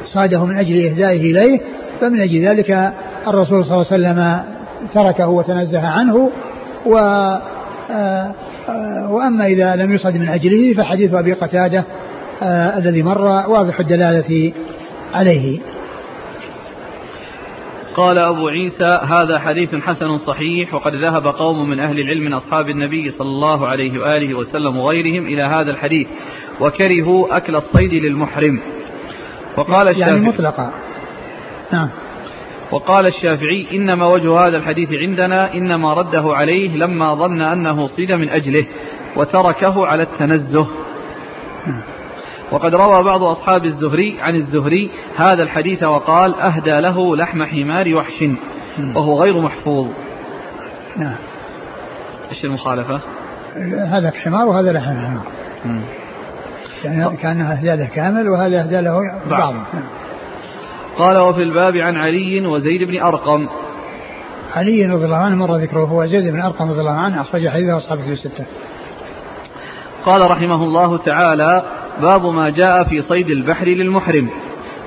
[0.05, 1.61] صاده من أجل إهدائه إليه
[2.01, 2.92] فمن أجل ذلك
[3.28, 4.40] الرسول صلى الله عليه وسلم
[4.94, 6.30] تركه وتنزه عنه
[6.86, 6.99] و
[7.90, 8.34] آه،
[9.11, 11.84] وأما إذا لم يصد من أجله فحديث أبي قتادة
[12.42, 14.53] آه الذي مر واضح الدلالة
[15.14, 15.61] عليه.
[17.94, 22.68] قال أبو عيسى هذا حديث حسن صحيح وقد ذهب قوم من أهل العلم من أصحاب
[22.68, 26.09] النبي صلى الله عليه وآله وسلم وغيرهم إلى هذا الحديث
[26.61, 28.61] وكرهوا أكل الصيد للمحرم.
[29.57, 30.72] وقال الشافعي يعني مطلقا.
[31.72, 31.88] نعم.
[32.70, 38.28] وقال الشافعي إنما وجه هذا الحديث عندنا إنما رده عليه لما ظن أنه صيد من
[38.28, 38.66] أجله
[39.16, 40.66] وتركه على التنزه.
[42.50, 48.24] وقد روى بعض أصحاب الزهري عن الزهري هذا الحديث وقال أهدى له لحم حمار وحش
[48.96, 49.88] وهو غير محفوظ.
[50.96, 51.16] نعم.
[52.30, 53.00] إيش المخالفة؟
[53.86, 55.24] هذا حمار وهذا لحم حمار.
[56.84, 59.00] يعني كان له كامل وهذا أهدى له
[59.30, 59.54] بعض.
[59.54, 59.84] نعم.
[60.99, 63.49] قال وفي الباب عن علي وزيد بن أرقم.
[64.57, 67.76] علي رضي الله عنه مر ذكره هو زيد بن أرقم رضي الله عنه أخرج حديثه
[67.76, 68.46] أصحابه في الستة.
[70.05, 71.62] قال رحمه الله تعالى
[72.01, 74.28] باب ما جاء في صيد البحر للمحرم.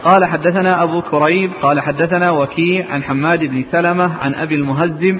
[0.03, 5.19] قال حدثنا أبو كريب قال حدثنا وكيع عن حماد بن سلمة عن أبي المهزم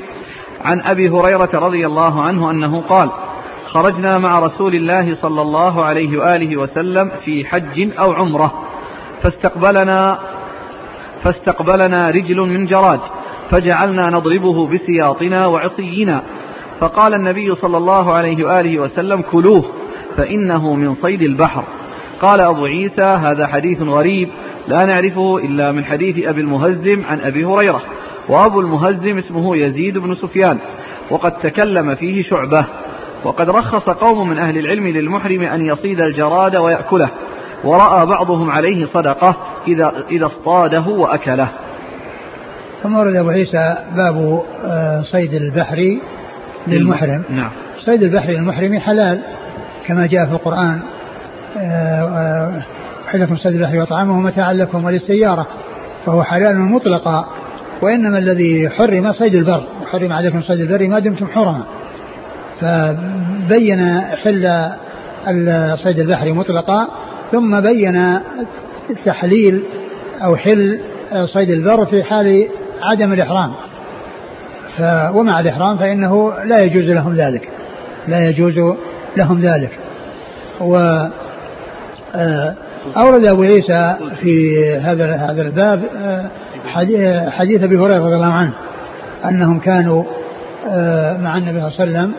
[0.66, 3.10] عن أبي هريرة رضي الله عنه أنه قال
[3.68, 8.54] خرجنا مع رسول الله صلى الله عليه وآله وسلم في حج أو عمرة
[9.24, 10.20] فاستقبلنا
[11.24, 13.00] فاستقبلنا رجل من جراد
[13.50, 16.22] فجعلنا نضربه بسياطنا وعصينا.
[16.80, 19.66] فقال النبي صلى الله عليه وآله وسلم كلوه
[20.18, 21.64] فإنه من صيد البحر.
[22.22, 24.30] قال أبو عيسى هذا حديث غريب
[24.68, 27.82] لا نعرفه إلا من حديث أبي المهزم عن أبي هريرة.
[28.30, 30.58] وأبو المهزم اسمه يزيد بن سفيان
[31.10, 32.66] وقد تكلم فيه شعبة.
[33.24, 37.10] وقد رخص قوم من أهل العلم للمحرم أن يصيد الجراد ويأكله.
[37.64, 39.36] ورأى بعضهم عليه صدقة
[39.68, 41.48] إذا إذا اصطاده وأكله.
[42.84, 45.98] ثم ورد أبو عيسى باب آه، صيد البحر
[46.68, 47.24] للمحرم.
[47.30, 47.50] نعم.
[47.80, 49.22] صيد البحر للمحرم حلال
[49.88, 50.80] كما جاء في القرآن
[51.58, 52.62] آه،
[53.08, 55.48] حلكم صيد البحر وطعامه متاعا لكم وللسيارة
[56.06, 57.26] فهو حلال مطلقا
[57.82, 61.64] وإنما الذي حرم صيد البر وحرم عليكم صيد البر ما دمتم حرما
[62.62, 64.70] فبين حل
[65.84, 66.88] صيد البحر مطلقا
[67.32, 68.20] ثم بين
[69.06, 69.64] تحليل
[70.24, 70.80] أو حل
[71.26, 72.48] صيد البر في حال
[72.82, 73.52] عدم الإحرام.
[74.78, 74.82] ف
[75.14, 77.50] ومع الإحرام فإنه لا يجوز لهم ذلك.
[78.08, 78.76] لا يجوز
[79.18, 79.80] لهم ذلك.
[80.62, 81.06] و
[82.16, 82.56] آه،
[82.98, 86.26] أورد أبو عيسى في هذا هذا الباب آه،
[87.30, 88.54] حديث أبي هريرة رضي الله عنه
[89.26, 90.04] أنهم كانوا
[90.70, 92.12] آه، مع النبي صلى الله عليه وسلم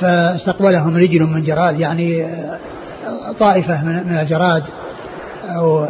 [0.00, 2.26] فاستقبلهم رجل من جراد يعني
[3.40, 4.62] طائفة من الجراد
[5.56, 5.86] أو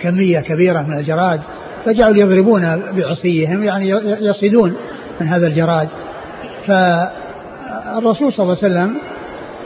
[0.00, 1.40] كمية كبيرة من الجراد
[1.84, 3.88] فجعلوا يضربون بعصيهم يعني
[4.20, 4.76] يصيدون
[5.20, 5.88] من هذا الجراد.
[6.66, 8.94] فالرسول صلى الله عليه وسلم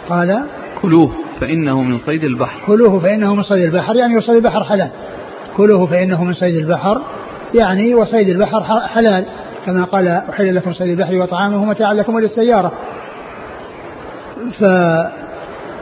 [0.09, 0.41] قال
[0.83, 2.61] كلوه فإنه من صيد البحر.
[2.67, 4.91] كلوه فإنه من صيد البحر يعني وصيد البحر حلال.
[5.57, 7.01] كلوه فإنه من صيد البحر
[7.55, 9.25] يعني وصيد البحر حلال.
[9.67, 12.73] كما قال أحل لكم صيد البحر وطعامه متاعا لكم وللسيارة.
[14.59, 14.65] ف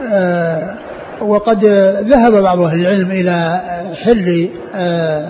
[0.03, 0.75] آه
[1.21, 1.65] وقد
[2.07, 3.61] ذهب بعض أهل العلم إلى
[4.03, 5.29] حل آه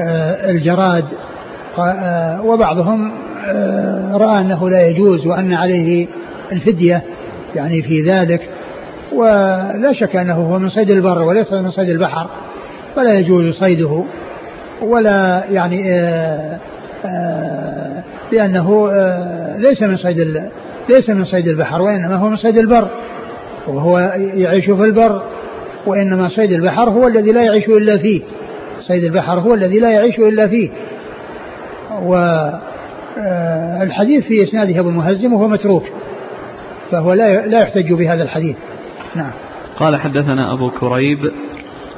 [0.00, 1.04] آه الجراد
[1.78, 3.12] آه، وبعضهم
[4.14, 6.06] رأى أنه لا يجوز وأن عليه
[6.52, 7.02] الفدية
[7.54, 8.48] يعني في ذلك
[9.12, 12.26] ولا شك أنه هو من صيد البر وليس من صيد البحر
[12.96, 14.04] فلا يجوز صيده
[14.82, 15.82] ولا يعني
[18.32, 18.90] لأنه
[19.58, 20.42] ليس من صيد
[20.88, 22.88] ليس من صيد البحر وإنما هو من صيد البر.
[23.66, 23.98] وهو
[24.34, 25.22] يعيش في البر
[25.86, 28.22] وإنما صيد البحر هو الذي لا يعيش إلا فيه.
[28.80, 30.70] صيد البحر هو الذي لا يعيش إلا فيه.
[33.22, 35.84] والحديث في إسناده أبو المهزم وهو متروك
[36.90, 38.56] فهو لا لا يحتج بهذا الحديث.
[39.14, 39.30] نعم.
[39.78, 41.30] قال حدثنا أبو كريب.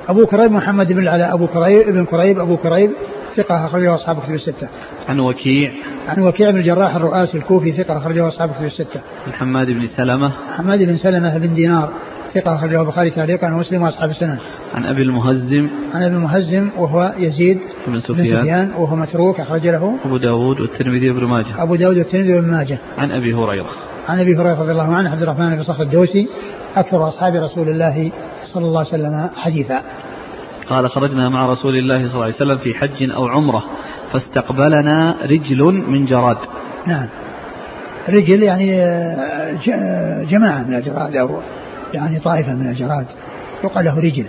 [0.09, 2.91] أبو كريب محمد بن العلاء أبو كريب ابن كريب أبو كريب
[3.37, 4.69] ثقة أخرجه أصحاب كتب الستة.
[5.09, 5.73] عن وكيع.
[6.09, 9.01] عن وكيع بن الجراح الرؤاسي الكوفي ثقة أخرجه أصحاب كتب الستة.
[9.27, 10.33] عن حماد بن سلمة.
[10.57, 11.93] حماد بن سلمة بن دينار
[12.35, 14.39] ثقة أخرجه البخاري تعليقا ومسلم وأصحاب السنن.
[14.75, 15.69] عن أبي المهزم.
[15.95, 18.71] عن أبي المهزم وهو يزيد بن سفيان, بن سفيان.
[18.77, 21.63] وهو متروك أخرج له أبو داود والترمذي وابن ماجه.
[21.63, 22.79] أبو داود والترمذي وابن ماجه.
[22.99, 23.71] عن أبي هريرة.
[24.09, 26.29] عن أبي هريرة رضي الله عنه عبد الرحمن بن صخر الدوسي
[26.77, 28.13] أكثر أصحاب رسول الله
[28.45, 29.83] صلى الله عليه وسلم حديثا.
[30.73, 33.65] قال خرجنا مع رسول الله صلى الله عليه وسلم في حج أو عمرة
[34.13, 36.37] فاستقبلنا رجل من جراد.
[36.87, 37.07] نعم.
[38.09, 38.77] رجل يعني
[40.25, 41.41] جماعة من الجراد أو
[41.95, 43.07] يعني طائفة من الجراد
[43.65, 44.25] يقال له رجل.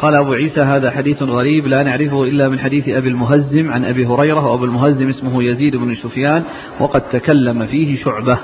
[0.00, 4.06] قال أبو عيسى هذا حديث غريب لا نعرفه إلا من حديث أبي المهزم عن أبي
[4.06, 6.42] هريرة وأبو المهزم اسمه يزيد بن سفيان
[6.80, 8.38] وقد تكلم فيه شعبة.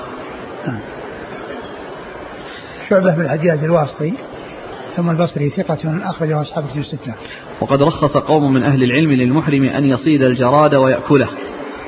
[2.89, 4.13] شعبة بن الحجاج الواسطي
[4.97, 7.15] ثم البصري ثقة أخرجه أصحاب كتب الستة.
[7.61, 11.29] وقد رخص قوم من أهل العلم للمحرم أن يصيد الجراد ويأكله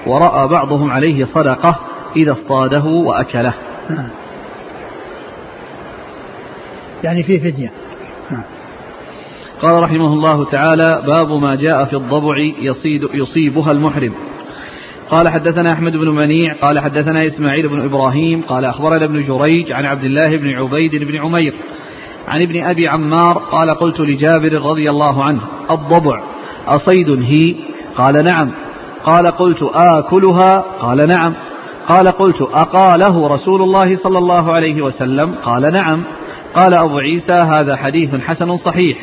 [0.06, 1.78] ورأى بعضهم عليه صدقة
[2.16, 3.54] إذا اصطاده وأكله.
[3.90, 4.08] نعم.
[7.04, 7.70] يعني فيه فدية.
[8.30, 8.42] نعم.
[9.62, 14.12] قال رحمه الله تعالى باب ما جاء في الضبع يصيد يصيبها المحرم
[15.10, 19.84] قال حدثنا أحمد بن منيع قال حدثنا إسماعيل بن إبراهيم قال أخبرنا ابن جريج عن
[19.84, 21.54] عبد الله بن عبيد بن عمير
[22.28, 26.22] عن ابن أبي عمار قال قلت لجابر رضي الله عنه الضبع
[26.66, 27.54] أصيد هي؟
[27.96, 28.50] قال نعم.
[29.04, 31.34] قال قلت آكلها؟ قال نعم.
[31.88, 36.02] قال قلت أقاله رسول الله صلى الله عليه وسلم؟ قال نعم.
[36.54, 38.98] قال أبو عيسى هذا حديث حسن صحيح.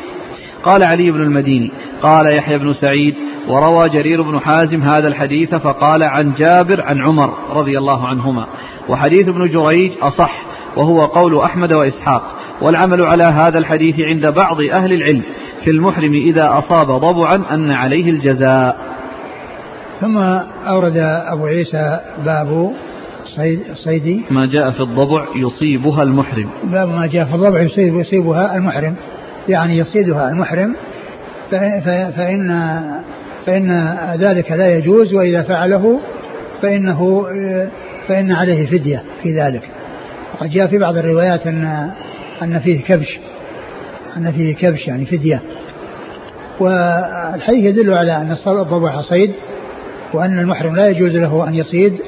[0.64, 1.70] قال علي بن المديني
[2.02, 3.14] قال يحيى بن سعيد
[3.48, 8.46] وروى جرير بن حازم هذا الحديث فقال عن جابر عن عمر رضي الله عنهما.
[8.88, 10.42] وحديث ابن جريج أصح
[10.76, 12.22] وهو قول أحمد وإسحاق.
[12.60, 15.22] والعمل على هذا الحديث عند بعض أهل العلم
[15.64, 18.76] في المحرم إذا أصاب ضبعا أن عليه الجزاء.
[20.00, 20.18] ثم
[20.66, 20.96] أورد
[21.26, 22.72] أبو عيسى باب
[23.36, 24.22] صيد صيد.
[24.30, 26.50] ما جاء في الضبع يصيبها المحرم.
[26.64, 28.94] باب ما جاء في الضبع يصيب يصيبها المحرم.
[29.48, 30.74] يعني يصيدها المحرم
[32.16, 32.80] فإن
[33.46, 36.00] فإن ذلك لا يجوز وإذا فعله
[36.62, 37.26] فإنه
[38.08, 39.62] فإن عليه فدية في ذلك.
[40.34, 41.90] وقد جاء في بعض الروايات أن
[42.42, 43.18] أن فيه كبش
[44.16, 45.40] أن فيه كبش يعني فدية.
[46.60, 49.32] والحديث يدل على أن الضبع صيد
[50.12, 52.00] وأن المحرم لا يجوز له أن يصيد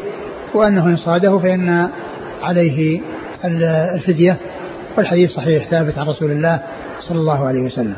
[0.55, 1.89] وأنه إن صاده فإن
[2.43, 3.01] عليه
[3.45, 4.37] الفدية.
[4.99, 6.61] والحديث صحيح ثابت عن رسول الله
[7.01, 7.97] صلى الله عليه وسلم.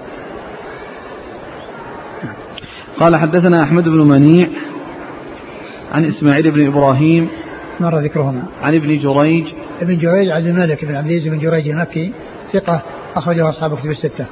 [3.00, 4.48] قال حدثنا أحمد بن منيع
[5.92, 7.28] عن إسماعيل بن إبراهيم
[7.80, 8.42] مر ذكرهما.
[8.62, 9.46] عن ابن جريج
[9.82, 12.12] ابن جريج عبد الملك بن عبد العزيز بن جريج المكي
[12.52, 12.82] ثقة
[13.16, 14.26] أخرجه أصحاب كتب الستة.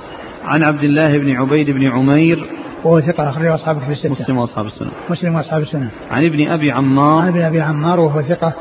[0.44, 2.46] عن عبد الله بن عبيد بن عمير.
[2.84, 4.10] وهو ثقة أخرجه أصحاب كتب الستة.
[4.10, 4.90] مسلم وأصحاب السنة.
[5.10, 5.88] مسلم وأصحاب السنة.
[6.10, 7.22] عن ابن أبي عمار.
[7.22, 8.52] عن ابن أبي عمار وهو ثقة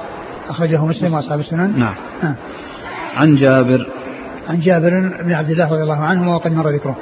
[0.49, 1.93] أخرجه مسلم وأصحاب السنن نعم.
[2.23, 2.35] آه.
[3.15, 3.87] عن جابر.
[4.49, 4.89] عن جابر
[5.23, 6.97] بن عبد الله رضي الله عنهما وقد مر ذكره.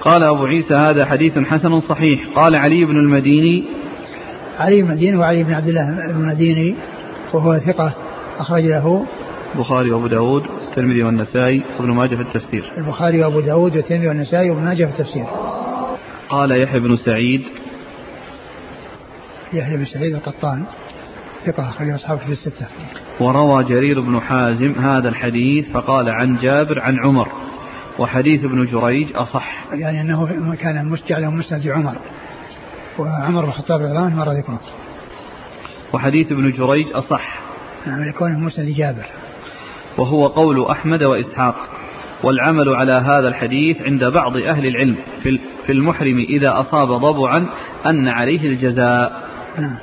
[0.00, 2.20] قال أبو عيسى هذا حديث حسن صحيح.
[2.34, 3.64] قال علي بن المديني.
[4.58, 6.74] علي بن المديني وعلي بن عبد الله المديني
[7.32, 7.92] وهو ثقة
[8.38, 9.06] أخرج له
[9.54, 12.72] البخاري وأبو داود والترمذي والنسائي وابن ماجه في التفسير.
[12.78, 15.26] البخاري وأبو داود والترمذي والنسائي وابن ماجه في التفسير.
[16.28, 17.42] قال يحيى بن سعيد.
[19.52, 20.64] يحيى بن سعيد القطان
[21.46, 22.66] ثقة أخرج أصحابه في الستة.
[23.20, 27.28] وروى جرير بن حازم هذا الحديث فقال عن جابر عن عمر.
[27.98, 29.64] وحديث ابن جريج أصح.
[29.72, 31.96] يعني أنه كان جعله مسند عمر.
[32.98, 34.60] وعمر بن الخطاب رضي الله عنه ذكره.
[35.92, 37.47] وحديث ابن جريج أصح.
[37.88, 39.06] نعم لكونه مسند جابر
[39.98, 41.54] وهو قول أحمد وإسحاق.
[42.22, 44.96] والعمل على هذا الحديث عند بعض أهل العلم
[45.66, 47.46] في المحرم إذا أصاب ضبعا
[47.86, 49.22] أن عليه الجزاء.
[49.58, 49.76] نعم.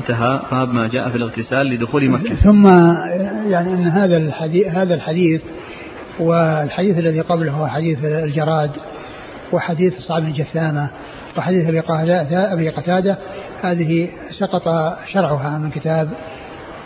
[0.00, 2.34] انتهى باب ما جاء في الاغتسال لدخول مكة.
[2.34, 2.66] ثم
[3.50, 5.42] يعني أن هذا الحديث هذا الحديث
[6.20, 8.70] والحديث الذي قبله هو حديث الجراد
[9.52, 10.88] وحديث صعب بن جثامة
[11.38, 11.68] وحديث
[12.32, 13.18] أبي قتادة.
[13.62, 14.62] هذه سقط
[15.12, 16.08] شرعها من كتاب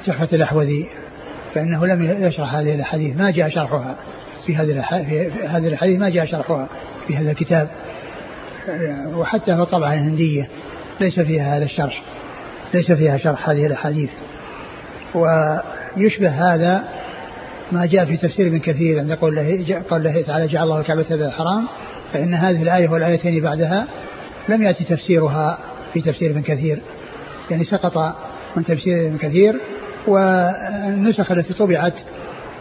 [0.06, 0.86] تحفة الأحوذي
[1.54, 3.96] فإنه لم يشرح هذه الأحاديث ما جاء شرحها
[4.46, 4.84] في هذه
[5.46, 6.68] هذه الحديث ما جاء شرحها
[7.06, 7.68] في هذا الكتاب.
[9.14, 10.48] وحتى في الطبعة الهندية
[11.00, 12.02] ليس فيها هذا الشرح
[12.74, 14.10] ليس فيها شرح هذه الأحاديث.
[15.14, 16.84] ويشبه هذا
[17.72, 21.06] ما جاء في تفسير ابن كثير عند قول الله قول الله تعالى جعل الله الكعبة
[21.10, 21.68] هذا الحرام.
[22.12, 23.86] فإن هذه الآية والآيتين بعدها
[24.48, 25.58] لم يأتي تفسيرها
[25.92, 26.78] في تفسير ابن كثير.
[27.50, 28.16] يعني سقط
[28.56, 29.56] من تفسير ابن كثير
[30.06, 31.94] والنسخ التي طبعت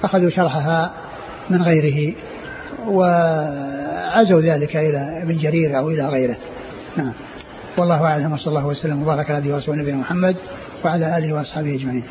[0.04, 0.94] أخذوا شرحها
[1.50, 2.14] من غيره
[2.88, 6.36] وعزوا ذلك إلى ابن جرير أو إلى غيره.
[6.98, 7.14] نعم.
[7.78, 10.36] والله أعلم وصلى الله وسلم وبارك على ورسوله نبينا محمد
[10.86, 12.04] وعلى آله وأصحابه أجمعين.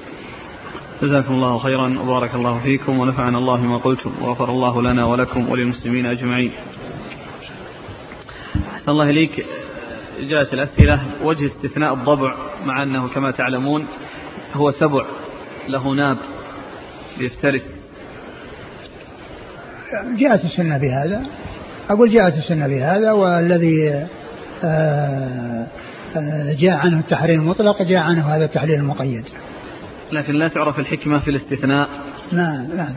[1.02, 6.06] جزاكم الله خيرا وبارك الله فيكم ونفعنا الله بما قلتم وغفر الله لنا ولكم وللمسلمين
[6.06, 6.52] أجمعين.
[8.74, 9.44] أحسن الله إليك.
[10.20, 12.34] جاءت الأسئلة وجه استثناء الضبع
[12.66, 13.86] مع أنه كما تعلمون
[14.54, 15.04] هو سبع
[15.68, 16.16] له ناب
[17.20, 17.62] يفترس.
[20.18, 21.22] جاءت السنة بهذا.
[21.90, 24.06] أقول جاءت السنة بهذا والذي
[24.64, 25.66] آه،
[26.16, 29.24] آه، جاء عنه التحريم المطلق جاء عنه هذا التحليل المقيد.
[30.12, 31.88] لكن لا تعرف الحكمة في الاستثناء.
[32.32, 32.94] لا أدري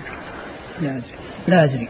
[0.82, 1.04] لا أدري
[1.48, 1.88] لا أدري.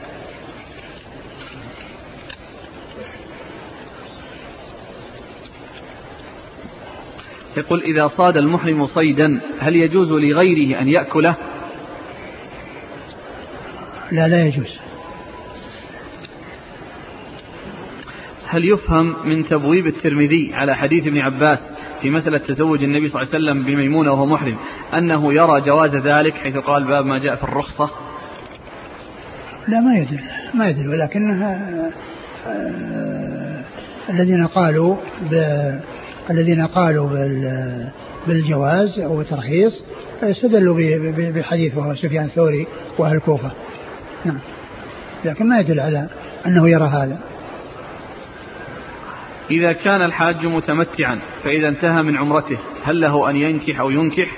[7.58, 11.36] يقول إذا صاد المحرم صيدا هل يجوز لغيره أن يأكله؟
[14.12, 14.80] لا لا يجوز.
[18.48, 21.60] هل يفهم من تبويب الترمذي على حديث ابن عباس
[22.02, 24.58] في مسألة تزوج النبي صلى الله عليه وسلم بميمونة وهو محرم
[24.98, 27.90] أنه يرى جواز ذلك حيث قال باب ما جاء في الرخصة؟
[29.68, 30.20] لا ما يدل
[30.54, 31.70] ما يدل ولكنها
[32.48, 33.64] آه
[34.10, 34.96] الذين قالوا
[36.30, 37.10] الذين قالوا
[38.28, 39.84] بالجواز أو الترخيص
[40.24, 40.76] استدلوا
[41.32, 42.68] بحديث وهو سفيان الثوري
[42.98, 43.52] وأهل الكوفة.
[44.26, 44.40] نعم.
[45.26, 46.08] لكن ما يدل على
[46.46, 47.20] أنه يرى هذا.
[49.52, 54.32] إذا كان الحاج متمتعا فإذا انتهى من عمرته هل له أن ينكح أو ينكح؟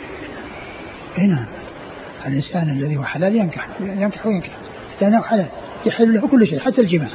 [1.17, 1.47] اي نعم.
[2.27, 4.51] الإنسان الذي هو حلال ينكح ينكح وينكح.
[5.01, 5.47] لأنه حلال
[5.85, 7.09] يحل له كل شيء حتى الجماع.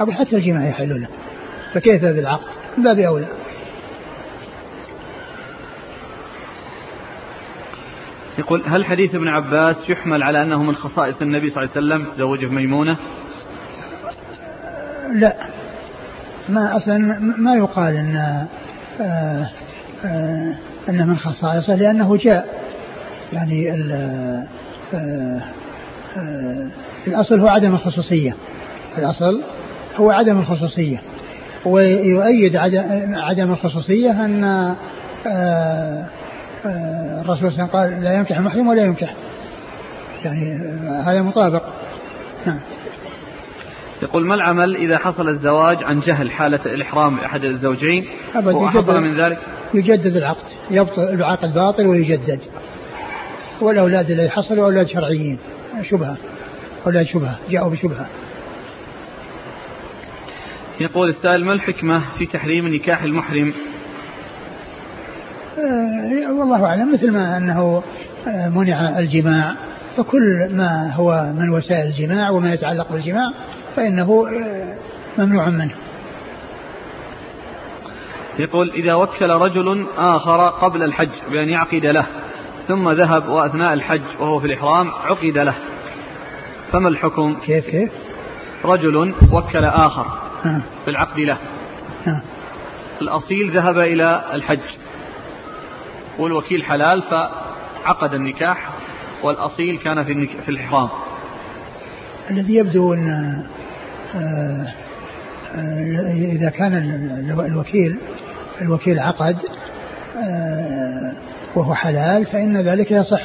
[0.00, 1.08] أو حتى الجماع يحل له.
[1.74, 3.26] فكيف بالعقد من باب أولى.
[8.38, 12.14] يقول هل حديث ابن عباس يحمل على أنه من خصائص النبي صلى الله عليه وسلم؟
[12.14, 12.96] تزوجه ميمونة.
[15.12, 15.36] لا.
[16.48, 18.16] ما أصلا ما يقال أن
[19.00, 19.50] آه
[20.04, 20.54] آه
[20.88, 22.62] أنه من خصائصه لأنه جاء
[23.32, 24.46] يعني آه
[24.94, 25.40] آه
[27.06, 28.34] الأصل هو عدم الخصوصية.
[28.98, 29.42] الأصل
[29.96, 31.00] هو عدم الخصوصية.
[31.66, 32.56] ويؤيد
[33.14, 34.44] عدم الخصوصية أن
[35.26, 36.06] آه،
[36.66, 39.14] آه، الرسول صلى الله عليه وسلم قال لا ينكح المحرم ولا ينكح.
[40.24, 41.62] يعني آه، هذا مطابق.
[42.46, 42.60] نعم.
[44.02, 48.06] يقول ما العمل إذا حصل الزواج عن جهل حالة الإحرام لأحد الزوجين؟
[48.44, 49.38] وحصل من ذلك؟
[49.74, 52.40] يجدد العقد يبطل العقد باطل ويجدد.
[53.60, 55.38] والأولاد الذي حصلوا أولاد شرعيين
[55.90, 56.16] شبهة
[56.86, 58.06] أولاد شبهة جاءوا بشبهة.
[60.80, 63.52] يقول السائل ما الحكمة في تحريم نكاح المحرم؟
[65.58, 67.82] آه والله أعلم مثل ما أنه
[68.28, 69.54] آه منع الجماع
[69.96, 73.32] فكل ما هو من وسائل الجماع وما يتعلق بالجماع
[73.76, 74.76] فإنه آه
[75.18, 75.74] ممنوع منه.
[78.38, 82.06] يقول إذا وكل رجل آخر قبل الحج بأن يعقد له
[82.68, 85.54] ثم ذهب وأثناء الحج وهو في الإحرام عقد له
[86.72, 87.90] فما الحكم؟ كيف كيف؟
[88.64, 90.21] رجل وكل آخر.
[90.84, 91.38] في العقد له.
[93.02, 94.60] الأصيل ذهب إلى الحج.
[96.18, 98.70] والوكيل حلال فعقد النكاح
[99.22, 100.88] والأصيل كان في في الإحرام
[102.30, 103.42] الذي يبدو أن
[104.14, 104.66] آه،
[105.54, 106.74] آه، إذا كان
[107.46, 107.96] الوكيل
[108.60, 109.36] الوكيل عقد
[110.22, 111.12] آه،
[111.54, 113.22] وهو حلال فإن ذلك يصح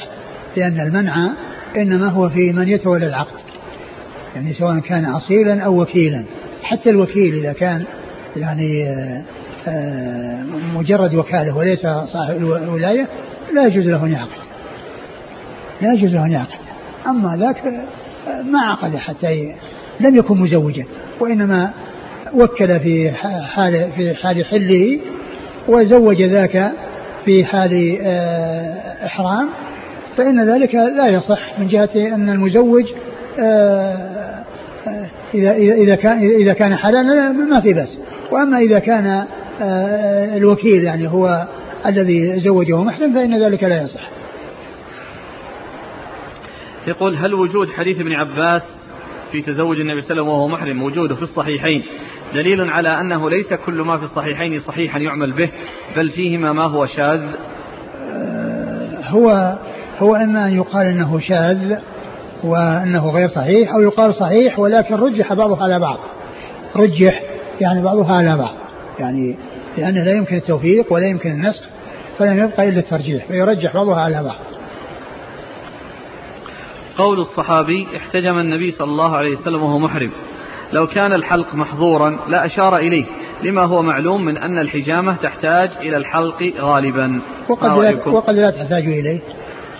[0.57, 1.29] لأن المنع
[1.77, 3.39] إنما هو في من يتولى العقد.
[4.35, 6.23] يعني سواء كان أصيلا أو وكيلا.
[6.67, 7.83] حتى الوكيل إذا كان
[8.35, 8.95] يعني
[10.75, 13.07] مجرد وكالة وليس صاحب الولاية
[13.53, 14.47] لا يجوز له أن يعقد.
[15.81, 16.59] لا يجوز له أن يعقد.
[17.07, 17.63] أما ذاك
[18.51, 19.53] ما عقد حتى
[19.99, 20.85] لم يكن مزوجا
[21.19, 21.71] وإنما
[22.33, 23.11] وكل في
[23.55, 24.99] حال في حال حله
[25.67, 26.71] وزوج ذاك
[27.25, 29.49] في حال آه، إحرام.
[30.17, 32.85] فإن ذلك لا يصح من جهة أن المزوج
[33.39, 34.16] آه، آه،
[35.37, 37.99] إذا إذا كان إذا كان حلالا ما في بأس.
[38.31, 39.25] وأما إذا كان
[40.37, 41.47] الوكيل يعني هو
[41.85, 44.09] الذي زوجه محرم فإن ذلك لا يصح.
[46.87, 48.61] يقول هل وجود حديث ابن عباس
[49.31, 51.83] في تزوج النبي صلى الله عليه وسلم وهو محرم وجوده في الصحيحين
[52.33, 55.49] دليل على أنه ليس كل ما في الصحيحين صحيحا يعمل به
[55.95, 57.21] بل فيهما ما هو شاذ؟
[58.01, 59.57] آه، هو
[59.99, 61.77] هو إما أن يقال أنه شاذ
[62.43, 65.97] وأنه غير صحيح أو يقال صحيح ولكن رجح بعضها على بعض.
[66.75, 67.21] رجح
[67.61, 68.53] يعني بعضها على بعض.
[68.99, 69.35] يعني
[69.77, 71.63] لأنه لا يمكن التوفيق ولا يمكن النسخ
[72.19, 74.35] فلم يبقى إلا الترجيح فيرجح بعضها على بعض.
[76.97, 80.11] قول الصحابي احتجم النبي صلى الله عليه وسلم وهو محرم.
[80.73, 83.05] لو كان الحلق محظورا لا أشار إليه
[83.43, 87.21] لما هو معلوم من أن الحجامة تحتاج إلى الحلق غالبا.
[87.49, 89.19] وقد لا, وقد لا تحتاج إليه.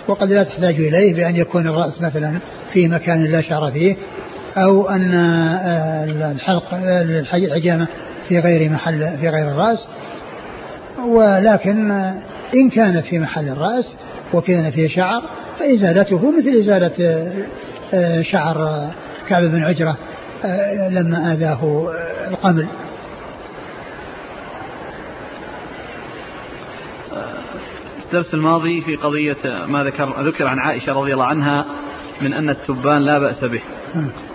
[0.08, 2.38] وقد لا تحتاج إليه بأن يكون الرأس مثلا
[2.72, 3.96] في مكان لا شعر فيه
[4.56, 6.64] أو أن آه، الحلق
[7.34, 7.86] الحجامة
[8.28, 9.86] في غير محل في غير الرأس.
[11.06, 11.90] ولكن
[12.54, 13.92] إن كانت في محل الرأس
[14.34, 15.22] وكان فيه شعر
[15.58, 17.30] فإزالته مثل إزالة
[17.94, 18.88] آه، شعر
[19.28, 19.96] كعب بن عجرة
[20.44, 21.92] آه، لما آذاه
[22.30, 22.66] القمل.
[28.08, 29.36] الدرس الماضي في قضية
[29.66, 31.64] ما ذكر ذكر عن عائشة رضي الله عنها
[32.20, 33.60] من أن التبان لا بأس به.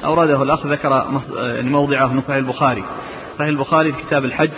[0.06, 1.06] أورده الأخ ذكر
[1.36, 2.84] يعني موضعه من صحيح البخاري.
[3.36, 4.52] صحيح البخاري في كتاب الحج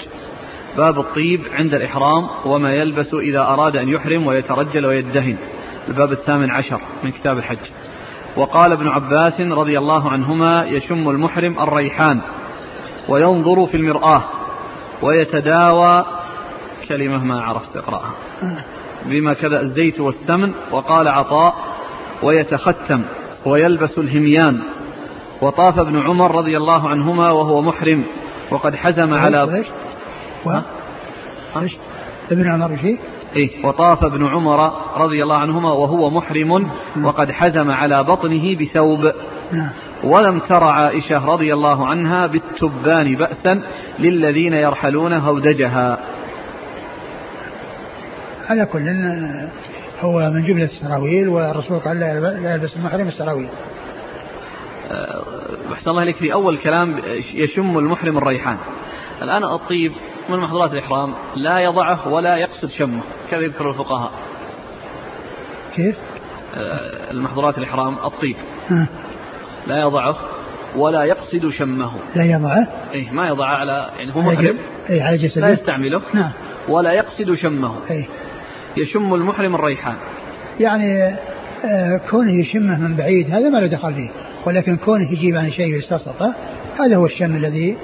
[0.78, 5.38] باب الطيب عند الإحرام وما يلبس إذا أراد أن يحرم ويترجل ويدهن.
[5.88, 7.58] الباب الثامن عشر من كتاب الحج.
[8.38, 12.22] وقال ابن عباس رضي الله عنهما يشم المحرم الريحان
[13.10, 14.24] وينظر في المرآة
[15.02, 16.06] ويتداوى.
[16.90, 18.12] كلمة ما عرفت اقرأها.
[19.06, 21.54] بما كذا الزيت والسمن وقال عطاء
[22.24, 23.02] ويتختم
[23.46, 24.60] ويلبس الهميان
[25.42, 28.04] وطاف ابن عمر رضي الله عنهما وهو محرم
[28.52, 29.68] وقد حزم على إيش؟
[31.62, 31.78] إيش؟
[32.32, 33.00] ابن عمر إيش؟
[33.36, 36.70] إيه وطاف ابن عمر رضي الله عنهما وهو محرم
[37.04, 39.12] وقد حزم على بطنه بثوب
[39.52, 39.70] نعم.
[40.04, 43.62] ولم تر عائشة رضي الله عنها بالتبان بأسا
[44.00, 46.00] للذين يرحلون هودجها
[48.50, 48.90] على كل
[50.02, 53.50] هو من جملة السراويل والرسول قال لا يلبس المحرم السراويل
[54.92, 55.24] أه،
[55.74, 56.16] أحسن الله إليك.
[56.16, 57.02] في أول كلام
[57.34, 58.58] يشم المحرم الريحان.
[59.22, 59.92] الآن الطيب
[60.30, 63.02] من محظورات الإحرام لا يضعه ولا يقصد شمه.
[63.32, 64.12] كذا يذكر الفقهاء؟
[65.76, 65.96] كيف؟
[66.56, 68.36] أه، المحظورات الإحرام الطيب.
[69.68, 70.18] لا يضعه
[70.76, 71.92] ولا يقصد شمه.
[72.16, 74.58] لا يضعه؟ اي ما يضعه على يعني هو محرم.
[74.90, 75.42] اي على جسده.
[75.42, 76.02] لا يستعمله.
[76.14, 76.32] نعم.
[76.70, 77.76] ولا يقصد شمه.
[77.92, 78.06] اي
[78.78, 79.96] يشم المحرم الريحان.
[80.60, 81.16] يعني
[81.66, 84.10] آه كونه يشمه من بعيد هذا ما له دخل فيه.
[84.46, 86.34] ولكن كونه يجيب عن شيء ويستسلطه
[86.80, 87.76] هذا هو الشم الذي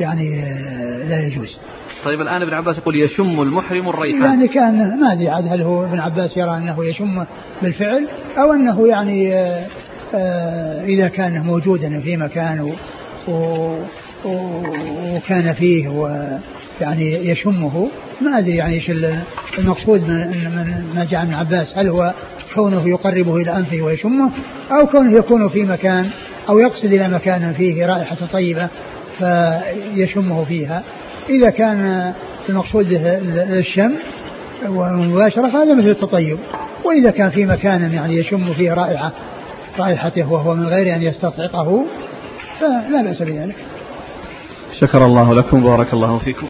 [0.00, 1.58] يعني آه لا يجوز.
[2.04, 4.22] طيب الآن ابن عباس يقول يشم المحرم الريحان.
[4.22, 7.24] يعني كان ما أدري عاد هل هو ابن عباس يرى أنه يشم
[7.62, 8.06] بالفعل
[8.38, 9.34] أو أنه يعني
[10.14, 12.72] آه إذا كان موجودا في مكان
[14.24, 15.88] وكان فيه
[16.80, 17.88] ويعني يشمه.
[18.20, 18.90] ما أدري يعني إيش
[19.58, 21.78] المقصود من ما جاء ابن عباس.
[21.78, 22.12] هل هو
[22.54, 24.30] كونه يقربه إلى أنفه ويشمه
[24.70, 26.10] أو كونه يكون في مكان
[26.48, 28.68] أو يقصد إلى مكان فيه رائحة طيبة
[29.18, 30.82] فيشمه فيها.
[31.28, 32.12] إذا كان
[32.48, 32.86] المقصود
[33.36, 33.92] الشم
[34.68, 36.38] ومباشرة فهذا مثل التطيب.
[36.84, 39.12] وإذا كان في مكان يعني يشم فيه رائحة
[39.78, 41.84] رائحته وهو من غير أن يستصعقه
[42.60, 43.56] فلا بأس بذلك.
[44.80, 46.42] شكر الله لكم بارك الله فيكم.